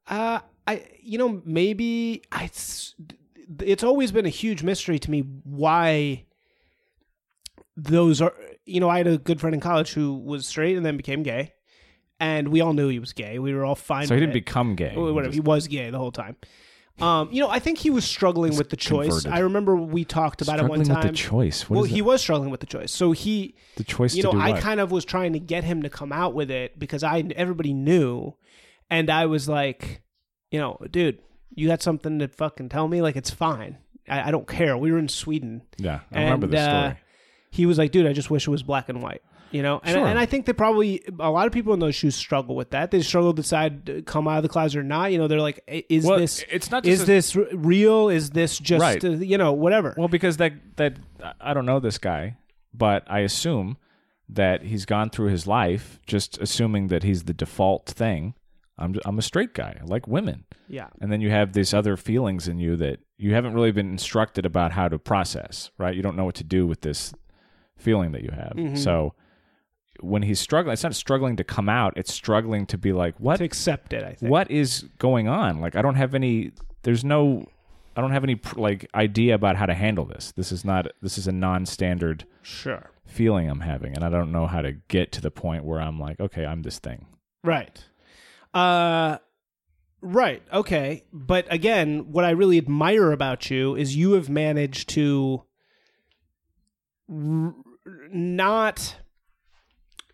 [0.07, 0.39] Uh,
[0.69, 2.49] I, you know, maybe I.
[3.61, 6.25] It's always been a huge mystery to me why
[7.77, 8.35] those are.
[8.67, 11.23] You know, I had a good friend in college who was straight and then became
[11.23, 11.54] gay,
[12.25, 13.39] and we all knew he was gay.
[13.39, 14.07] We were all fine.
[14.07, 14.47] So he with didn't it.
[14.47, 14.95] become gay.
[14.97, 15.33] Well, He whatever.
[15.33, 16.37] just- He was gay the whole time.
[17.01, 19.09] Um, you know, I think he was struggling with the choice.
[19.09, 19.33] converted.
[19.33, 21.11] I remember we talked about it one struggling time.
[21.11, 21.69] with the choice.
[21.69, 22.93] What well, is he was struggling with the choice.
[22.93, 24.61] So he, the choice you to know, do I what?
[24.61, 27.73] kind of was trying to get him to come out with it because I everybody
[27.73, 28.35] knew,
[28.91, 30.03] and I was like,
[30.53, 31.19] you know, dude,
[31.53, 33.03] you got something to fucking tell me?
[33.03, 33.79] Like it's fine.
[34.09, 34.77] I, I don't care.
[34.77, 35.63] We were in Sweden.
[35.79, 36.99] yeah, I remember and, the uh, story.
[37.51, 39.23] he was like, dude, I just wish it was black and white.
[39.55, 40.07] You know, and, Sure.
[40.07, 42.91] and I think that probably a lot of people in those shoes struggle with that.
[42.91, 45.13] They struggle to decide to come out of the closet or not.
[45.13, 48.09] You know, they're like, is Well, this it's not is a- this real?
[48.09, 49.03] Is this just Right.
[49.05, 49.95] uh, you know whatever?
[49.97, 50.97] Well, because that that
[51.41, 52.37] I don't know this guy,
[52.75, 53.77] but I assume
[54.29, 58.35] that he's gone through his life just assuming that he's the default thing.
[58.77, 59.79] I'm I'm a straight guy.
[59.81, 60.47] I like women.
[60.69, 63.91] yeah, And then you have these other feelings in you that you haven't really been
[63.93, 65.95] instructed about how to process, right?
[65.95, 67.15] You don't know what to do with this
[67.77, 68.55] feeling that you have.
[68.57, 68.75] Mm-hmm.
[68.77, 69.15] So
[70.01, 73.37] when he's struggling, it's not struggling to come out, it's struggling to be like, what
[73.39, 74.03] to accept it.
[74.05, 74.31] I think.
[74.31, 75.61] what is going on?
[75.61, 77.47] Like I don't have any there's no
[77.97, 80.33] I don't have any like idea about how to handle this.
[80.33, 82.91] This is not this is a non-standard Sure.
[83.07, 85.99] feeling I'm having and I don't know how to get to the point where I'm
[86.01, 87.07] like, okay, I'm this thing.
[87.45, 87.83] Right.
[88.53, 89.19] Uh
[90.01, 90.43] right.
[90.53, 91.05] Okay.
[91.13, 95.45] But again, what I really admire about you is you have managed to
[97.11, 97.55] r-
[98.11, 98.97] not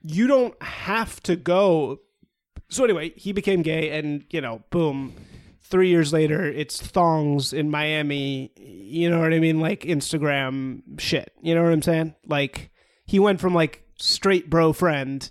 [0.02, 2.00] you don't have to go
[2.70, 5.14] So anyway, he became gay and, you know, boom,
[5.62, 11.32] 3 years later it's thongs in Miami, you know what I mean, like Instagram shit.
[11.42, 12.14] You know what I'm saying?
[12.26, 12.70] Like
[13.04, 15.28] he went from like straight bro friend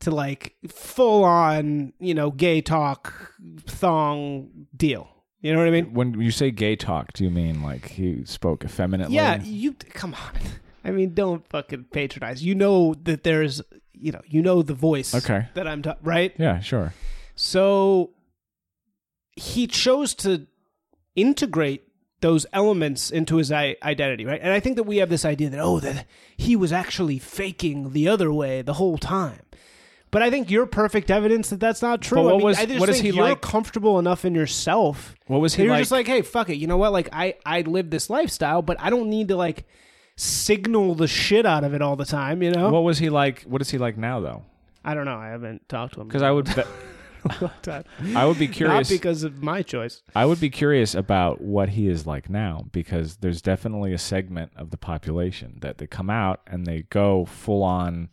[0.00, 3.32] to like full on, you know, gay talk
[3.66, 5.08] thong deal.
[5.40, 5.94] You know what I mean?
[5.94, 9.16] When you say gay talk, do you mean like he spoke effeminately?
[9.16, 10.40] Yeah, you come on.
[10.84, 12.44] I mean, don't fucking patronize.
[12.44, 13.62] You know that there's,
[13.98, 15.46] you know, you know the voice Okay.
[15.54, 16.32] that I'm ta- right?
[16.38, 16.92] Yeah, sure.
[17.34, 18.10] So
[19.36, 20.46] he chose to
[21.14, 21.82] integrate
[22.20, 24.40] those elements into his I- identity, right?
[24.42, 27.92] And I think that we have this idea that oh, that he was actually faking
[27.92, 29.40] the other way the whole time.
[30.10, 32.16] But I think you're perfect evidence that that's not true.
[32.18, 34.24] But what I mean, was- I just what is think he you're like- comfortable enough
[34.24, 35.14] in yourself.
[35.26, 35.80] What was he You're like?
[35.82, 36.56] just like, hey, fuck it.
[36.56, 36.92] You know what?
[36.92, 39.66] Like, I I live this lifestyle, but I don't need to like
[40.16, 42.42] signal the shit out of it all the time.
[42.42, 42.70] You know?
[42.70, 43.42] what was he like?
[43.42, 44.44] What is he like now, though?
[44.84, 45.16] I don't know.
[45.16, 46.62] I haven't talked to him Because I would, be-
[48.14, 48.88] I would be curious.
[48.90, 50.02] Not because of my choice.
[50.14, 54.52] I would be curious about what he is like now because there's definitely a segment
[54.56, 58.10] of the population that they come out and they go full on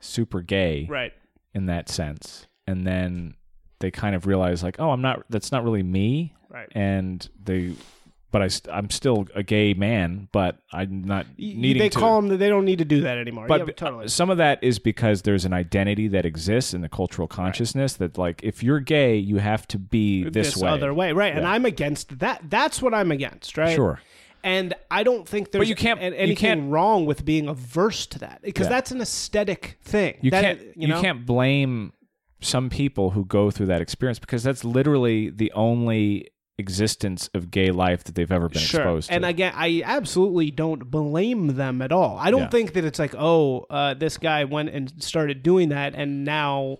[0.00, 1.12] super gay Right.
[1.54, 2.46] in that sense.
[2.66, 3.34] And then
[3.78, 6.68] they kind of realize like, oh, I'm not that's not really me Right.
[6.72, 7.74] and they
[8.32, 12.16] but I st- I'm still a gay man, but I'm not needing they to call
[12.20, 13.46] them that they don't need to do that anymore.
[13.46, 14.08] but yeah, totally.
[14.08, 18.18] some of that is because there's an identity that exists in the cultural consciousness that
[18.18, 20.68] like if you're gay, you have to be this, way.
[20.68, 21.36] other way, right?
[21.36, 22.42] And I'm against that.
[22.50, 23.74] That's what I'm against, right?
[23.76, 24.00] Sure.
[24.44, 28.06] And I don't think there's you can't- a- you anything can't- wrong with being averse
[28.06, 28.70] to that because Yeah.
[28.70, 30.16] that's an aesthetic thing.
[30.20, 30.96] You That- can't you, know?
[30.96, 31.92] you can't blame
[32.40, 36.26] some people who go through that experience because that's literally the only
[36.62, 38.80] existence of gay life that they've ever been Sure.
[38.80, 39.14] exposed to.
[39.14, 42.16] And again, I absolutely don't blame them at all.
[42.18, 42.48] I don't Yeah.
[42.56, 46.78] think that it's like, oh, uh, this guy went and started doing that, and now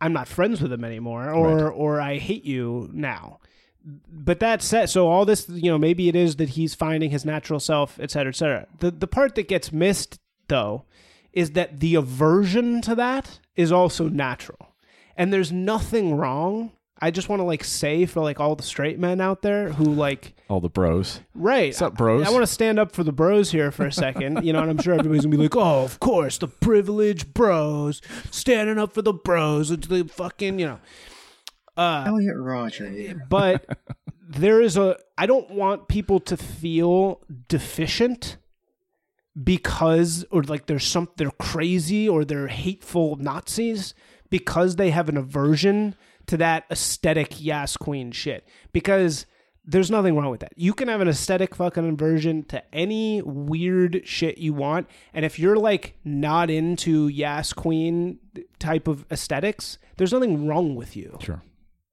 [0.00, 3.38] I'm not friends with him anymore, or or I hate you now.
[4.10, 7.24] But that said, so all this, you know, maybe it is that he's finding his
[7.24, 8.66] natural self, et cetera, et cetera.
[8.80, 10.18] The the part that gets missed
[10.48, 10.84] though
[11.32, 14.74] is that the aversion to that is also natural,
[15.16, 16.72] and there's nothing wrong.
[17.00, 19.84] I just want to like say for like all the straight men out there who
[19.84, 21.20] like All the bros.
[21.34, 21.68] Right.
[21.68, 22.26] What's up, bros?
[22.26, 24.70] I, want to stand up for the bros here for a second, you know, and
[24.70, 29.02] I'm sure everybody's gonna be like, "Oh, of course, the privileged bros standing up for
[29.02, 30.80] the bros." It's the fucking, you know.
[31.76, 32.88] Uh, Elliot Rodger.
[32.88, 33.26] here.
[33.28, 33.78] but
[34.26, 34.96] there is a.
[35.18, 38.38] I don't want people to feel deficient
[39.42, 43.92] because, or like there's some they're crazy or they're hateful Nazis
[44.30, 45.94] because they have an aversion
[46.26, 48.46] to that aesthetic Yas Queen shit.
[48.72, 49.26] Because
[49.66, 50.52] there's nothing wrong with that.
[50.56, 55.38] You can have an aesthetic fucking aversion to any weird shit you want, and if
[55.38, 58.18] you're like not into Yas Queen
[58.58, 61.18] type of aesthetics, there's nothing wrong with you.
[61.20, 61.42] Sure.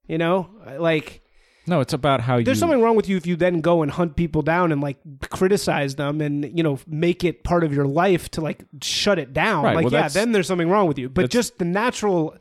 [0.07, 1.23] You know, like
[1.65, 3.89] No, it's about how you there's something wrong with you if you then go and
[3.89, 4.97] hunt people down and like
[5.29, 9.33] criticize them and you know make it part of your life to like shut it
[9.33, 9.63] down.
[9.63, 11.09] Right, Like well, yeah, then there's something wrong with you.
[11.09, 12.35] But just the natural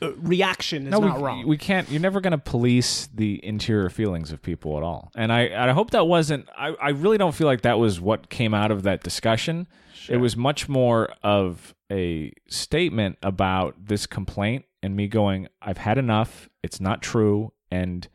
[0.00, 1.46] reaction is no, not we, wrong.
[1.46, 1.90] we can't.
[1.90, 5.10] You're never going to police the interior feelings of people at all.
[5.16, 6.48] And I, I hope that wasn't.
[6.56, 9.66] I, I really don't feel like that was what came out of that discussion.
[10.08, 15.98] It was much more of a statement about this complaint and me going, I've had
[15.98, 16.48] enough.
[16.62, 17.52] It's not true.
[17.70, 18.08] And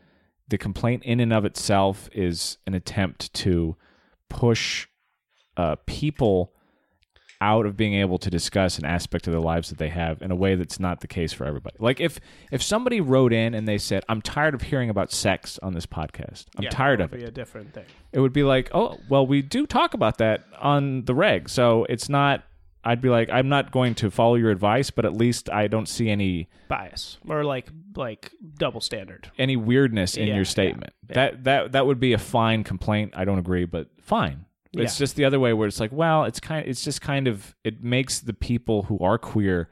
[0.47, 3.75] the complaint in and of itself is an attempt to
[4.29, 4.88] push
[5.55, 6.53] uh, people
[7.44, 10.32] out of being able to discuss an aspect of their lives that they have in
[10.32, 11.76] a way that's not the case for everybody.
[11.80, 12.20] Like if
[12.52, 15.86] if somebody wrote in and they said, "I'm tired of hearing about sex on this
[15.86, 16.46] podcast.
[16.58, 17.86] I'm Yeah, tired of would Be it." a different thing.
[18.14, 21.86] It would be like, "Oh, well, we do talk about that on the reg." So
[21.89, 22.44] it's not
[22.86, 25.88] I'd be like, "I'm not going to follow your advice, but at least I don't
[25.88, 29.32] see any Bias or like like double standard.
[29.38, 31.16] any weirdness in Yeah, your statement." yeah.
[31.16, 33.14] That that that would be a fine complaint.
[33.16, 34.46] I don't agree, but fine.
[34.76, 35.03] It's Yeah.
[35.03, 36.67] just the other way where it's like, well, it's kind.
[36.67, 37.55] It's just kind of.
[37.63, 39.69] It makes the people who are queer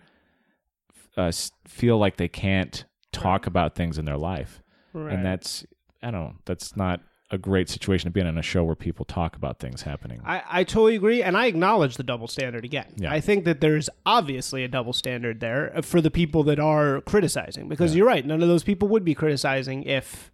[1.18, 1.32] uh,
[1.68, 4.62] feel like they can't talk about things in their life,
[4.94, 5.14] Right.
[5.14, 5.66] and that's
[6.04, 6.34] I don't know.
[6.46, 9.58] That's not a great situation to be in on a show where people talk about
[9.60, 10.20] things happening.
[10.26, 12.94] I, I totally agree, and I acknowledge the double standard again.
[12.98, 13.12] Yeah.
[13.12, 17.00] I think that there's obviously a double standard there uh, for the people that are
[17.02, 18.26] criticizing, because you're right.
[18.26, 20.30] None of those people would be criticizing if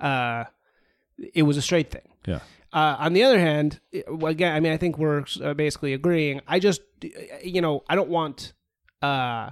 [0.00, 0.44] uh,
[1.34, 2.08] it was a straight thing.
[2.26, 2.40] yeah.
[2.74, 6.40] Uh, on the other hand, i- again, I mean, I think we're uh, basically agreeing.
[6.48, 6.82] I just,
[7.42, 8.52] you know, I don't want
[9.00, 9.50] uh,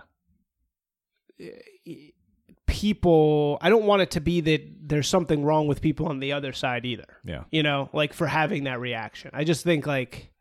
[2.66, 3.59] people.
[3.61, 6.53] I don't want it to be that there's something wrong with people on the other
[6.53, 7.45] side either Yeah.
[7.51, 9.31] you know, like for having that reaction.
[9.35, 10.33] I just think like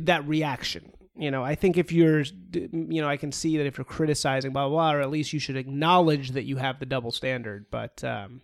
[0.00, 2.20] that reaction, you know, I think if you're,
[2.52, 5.32] you know, I can see that if you're criticizing blah, blah, blah, or at least
[5.32, 7.66] you should acknowledge that you have the double standard.
[7.70, 8.40] But, um,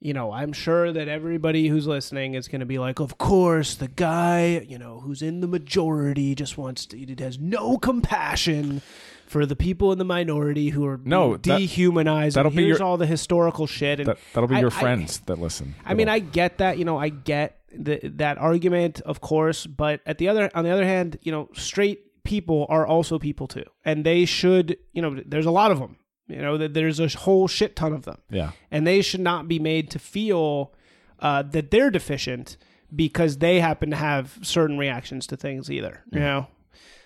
[0.00, 3.74] you know, I'm sure that everybody who's listening is going to be like, of course,
[3.74, 8.82] the guy, you know, who's in the majority just wants to, it has no compassion
[9.26, 12.36] for the people in the minority who are No, that- dehumanized.
[12.36, 13.98] that'll be here's your- all the historical shit.
[14.00, 15.74] And That that'll be I- your I- friends that listen.
[15.84, 16.78] I mean, I get that.
[16.78, 19.66] You know, I get the, that argument, of course.
[19.66, 23.46] But at the other, on the other hand, you know, straight people are also people
[23.48, 24.76] too, and they should.
[24.92, 25.96] You know, there's a lot of them.
[26.28, 28.50] You know, that there's a whole shit ton of them, yeah.
[28.70, 30.72] and they should not be made to feel
[31.20, 32.56] uh, that they're deficient
[32.94, 36.02] because they happen to have certain reactions to things either.
[36.10, 36.46] You know,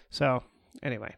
[0.09, 0.43] so
[0.83, 1.15] Anyway.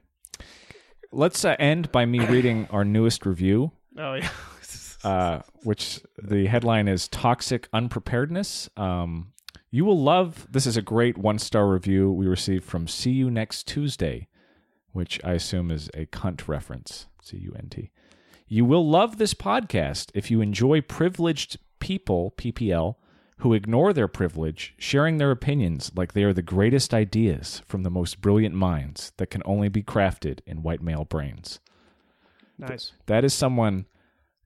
[1.13, 4.31] Let's uh, end by me reading our newest review, Oh yeah.
[5.05, 9.33] uh, which the headline is "Toxic Unpreparedness." Um,
[9.71, 10.47] you will love.
[10.51, 14.29] This is a great one-star review we received from "See You Next Tuesday,"
[14.93, 17.07] which I assume is a cunt reference.
[17.23, 17.91] C U N T.
[18.47, 22.35] You will love this podcast if you enjoy privileged people
[23.39, 27.91] who ignore their privilege, sharing their opinions like they are the greatest ideas from the
[27.91, 31.59] most brilliant minds that can only be crafted in white male brains.
[32.59, 32.93] nice.
[33.07, 33.87] That is someone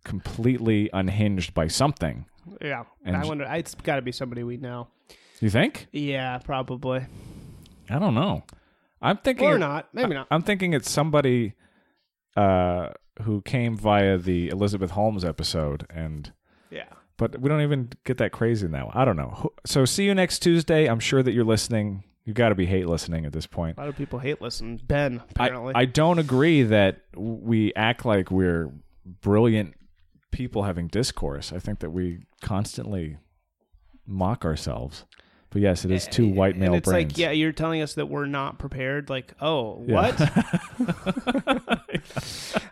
[0.04, 2.26] completely unhinged by something.
[2.62, 2.84] Yeah.
[3.04, 3.44] And I wonder.
[3.50, 4.88] It's got to be somebody we know.
[5.40, 5.88] You think?
[5.92, 7.04] Yeah, probably.
[7.90, 8.44] I don't know.
[9.02, 9.88] I'm thinking Or not.
[9.92, 10.26] Maybe not.
[10.30, 11.52] I'm thinking it's somebody
[12.36, 12.90] uh,
[13.22, 16.32] who came via the Elizabeth Holmes episode, and
[16.70, 16.84] Yeah.
[17.16, 18.90] but we don't even get that crazy now.
[18.94, 19.50] I don't know.
[19.64, 20.86] So see you next Tuesday.
[20.86, 22.04] I'm sure that you're listening.
[22.24, 23.78] You got to be hate listening at this point.
[23.78, 24.80] A lot of people hate listen.
[24.84, 25.72] Ben, I, apparently.
[25.76, 28.70] I don't agree that we act like we're
[29.22, 29.74] brilliant
[30.32, 31.52] people having discourse.
[31.52, 33.16] I think that we constantly
[34.06, 35.04] mock ourselves.
[35.50, 37.12] But yes, it is two white male and it's brains.
[37.12, 39.08] like, yeah, you're telling us that we're not prepared.
[39.08, 39.94] Like, oh, Yeah.
[39.94, 40.18] what?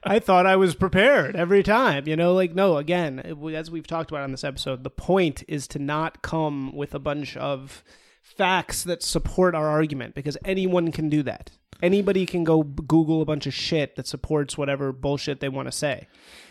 [0.04, 2.06] I thought I was prepared every time.
[2.06, 3.20] You know, like, no, again,
[3.54, 6.98] as we've talked about on this episode, the point is to not come with a
[6.98, 7.82] bunch of
[8.22, 11.50] facts that support our argument because anyone can do that.
[11.82, 15.72] Anybody can go Google a bunch of shit that supports whatever bullshit they want to
[15.72, 16.06] say.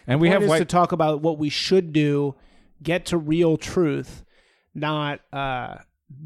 [0.05, 2.35] and we have white to talk about what we should do,
[2.81, 4.23] get to real truth,
[4.75, 5.77] not uh,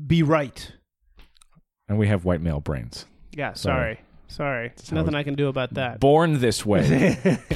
[0.05, 0.73] be right.
[1.87, 3.05] and we have white male brains.
[3.33, 3.99] Yeah, sorry.
[4.28, 4.71] Sorry.
[4.75, 5.99] There's nothing it's- I can do about that.
[5.99, 7.17] Born this way.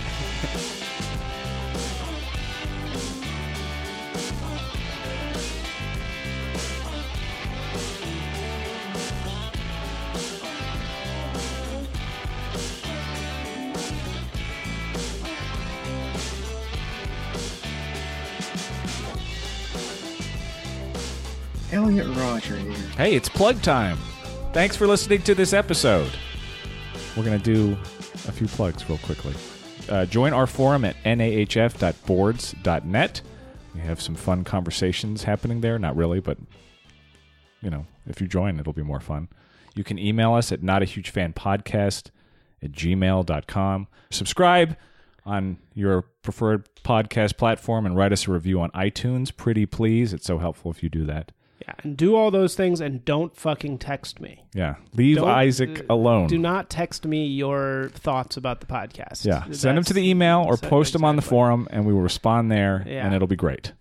[21.71, 22.73] Elliot Rodger here.
[22.97, 23.97] hey, it's plug time.
[24.51, 26.11] Thanks for listening to this episode.
[27.15, 29.33] We're going to do a few plugs real quickly.
[29.89, 33.21] Uh, join our forum at nahf.boards.net.
[33.73, 35.79] We have some fun conversations happening there.
[35.79, 36.37] Not really, but
[37.61, 39.29] you know, if you join, it'll be more fun.
[39.75, 42.09] You can email us at not a huge fan podcast
[42.61, 43.87] at gmail.com.
[44.09, 44.77] Subscribe
[45.25, 49.35] on your preferred podcast platform and write us a review on iTunes.
[49.35, 50.13] Pretty please.
[50.13, 51.31] It's so helpful if you do that.
[51.61, 54.43] Yeah, and do all those things and don't fucking text me.
[54.53, 54.75] Yeah.
[54.95, 56.27] Leave Don't- Isaac uh, alone.
[56.27, 59.25] Do not text me your thoughts about the podcast.
[59.25, 61.35] Yeah, send them to the email or post them on the exactly.
[61.35, 63.05] forum, and we will respond there, Yeah.
[63.05, 63.73] and it'll be great.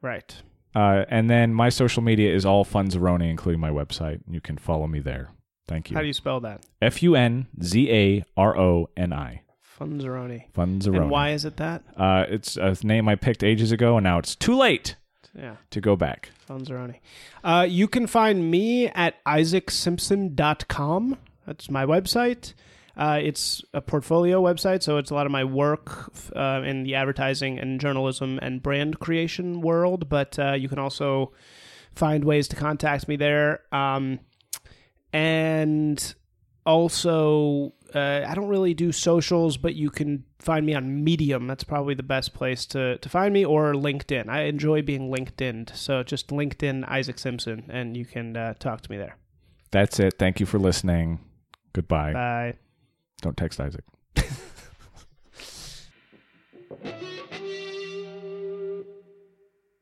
[0.00, 0.34] Right.
[0.74, 4.20] Uh, and then my social media is all Funzaroni, including my website.
[4.28, 5.30] You can follow me there.
[5.68, 5.94] Thank you.
[5.96, 6.64] How do you spell that?
[6.82, 9.42] F U N Z A R O N I.
[9.78, 10.44] Funzaroni.
[10.52, 10.96] Funzaroni.
[11.02, 11.82] And why is it that?
[11.96, 14.96] Uh, it's a name I picked ages ago, and now it's too late
[15.36, 16.30] Yeah, to go back.
[16.48, 17.00] Funzaroni.
[17.42, 21.18] Uh, you can find me at isaacsimpson.com.
[21.46, 22.54] That's my website.
[22.96, 26.94] Uh, it's a portfolio website, so it's a lot of my work uh, in the
[26.94, 30.08] advertising and journalism and brand creation world.
[30.08, 31.32] But uh, you can also
[31.94, 33.62] find ways to contact me there.
[33.72, 34.20] Um,
[35.12, 36.14] and
[36.64, 41.46] also, uh, I don't really do socials, but you can find me on Medium.
[41.46, 44.28] That's probably the best place to, to find me, or LinkedIn.
[44.28, 48.90] I enjoy being LinkedIn, so just LinkedIn Isaac Simpson, and you can uh, talk to
[48.90, 49.16] me there.
[49.70, 50.14] That's it.
[50.18, 51.20] Thank you for listening.
[51.72, 52.12] Goodbye.
[52.12, 52.54] Bye.
[53.22, 53.84] Don't text Isaac.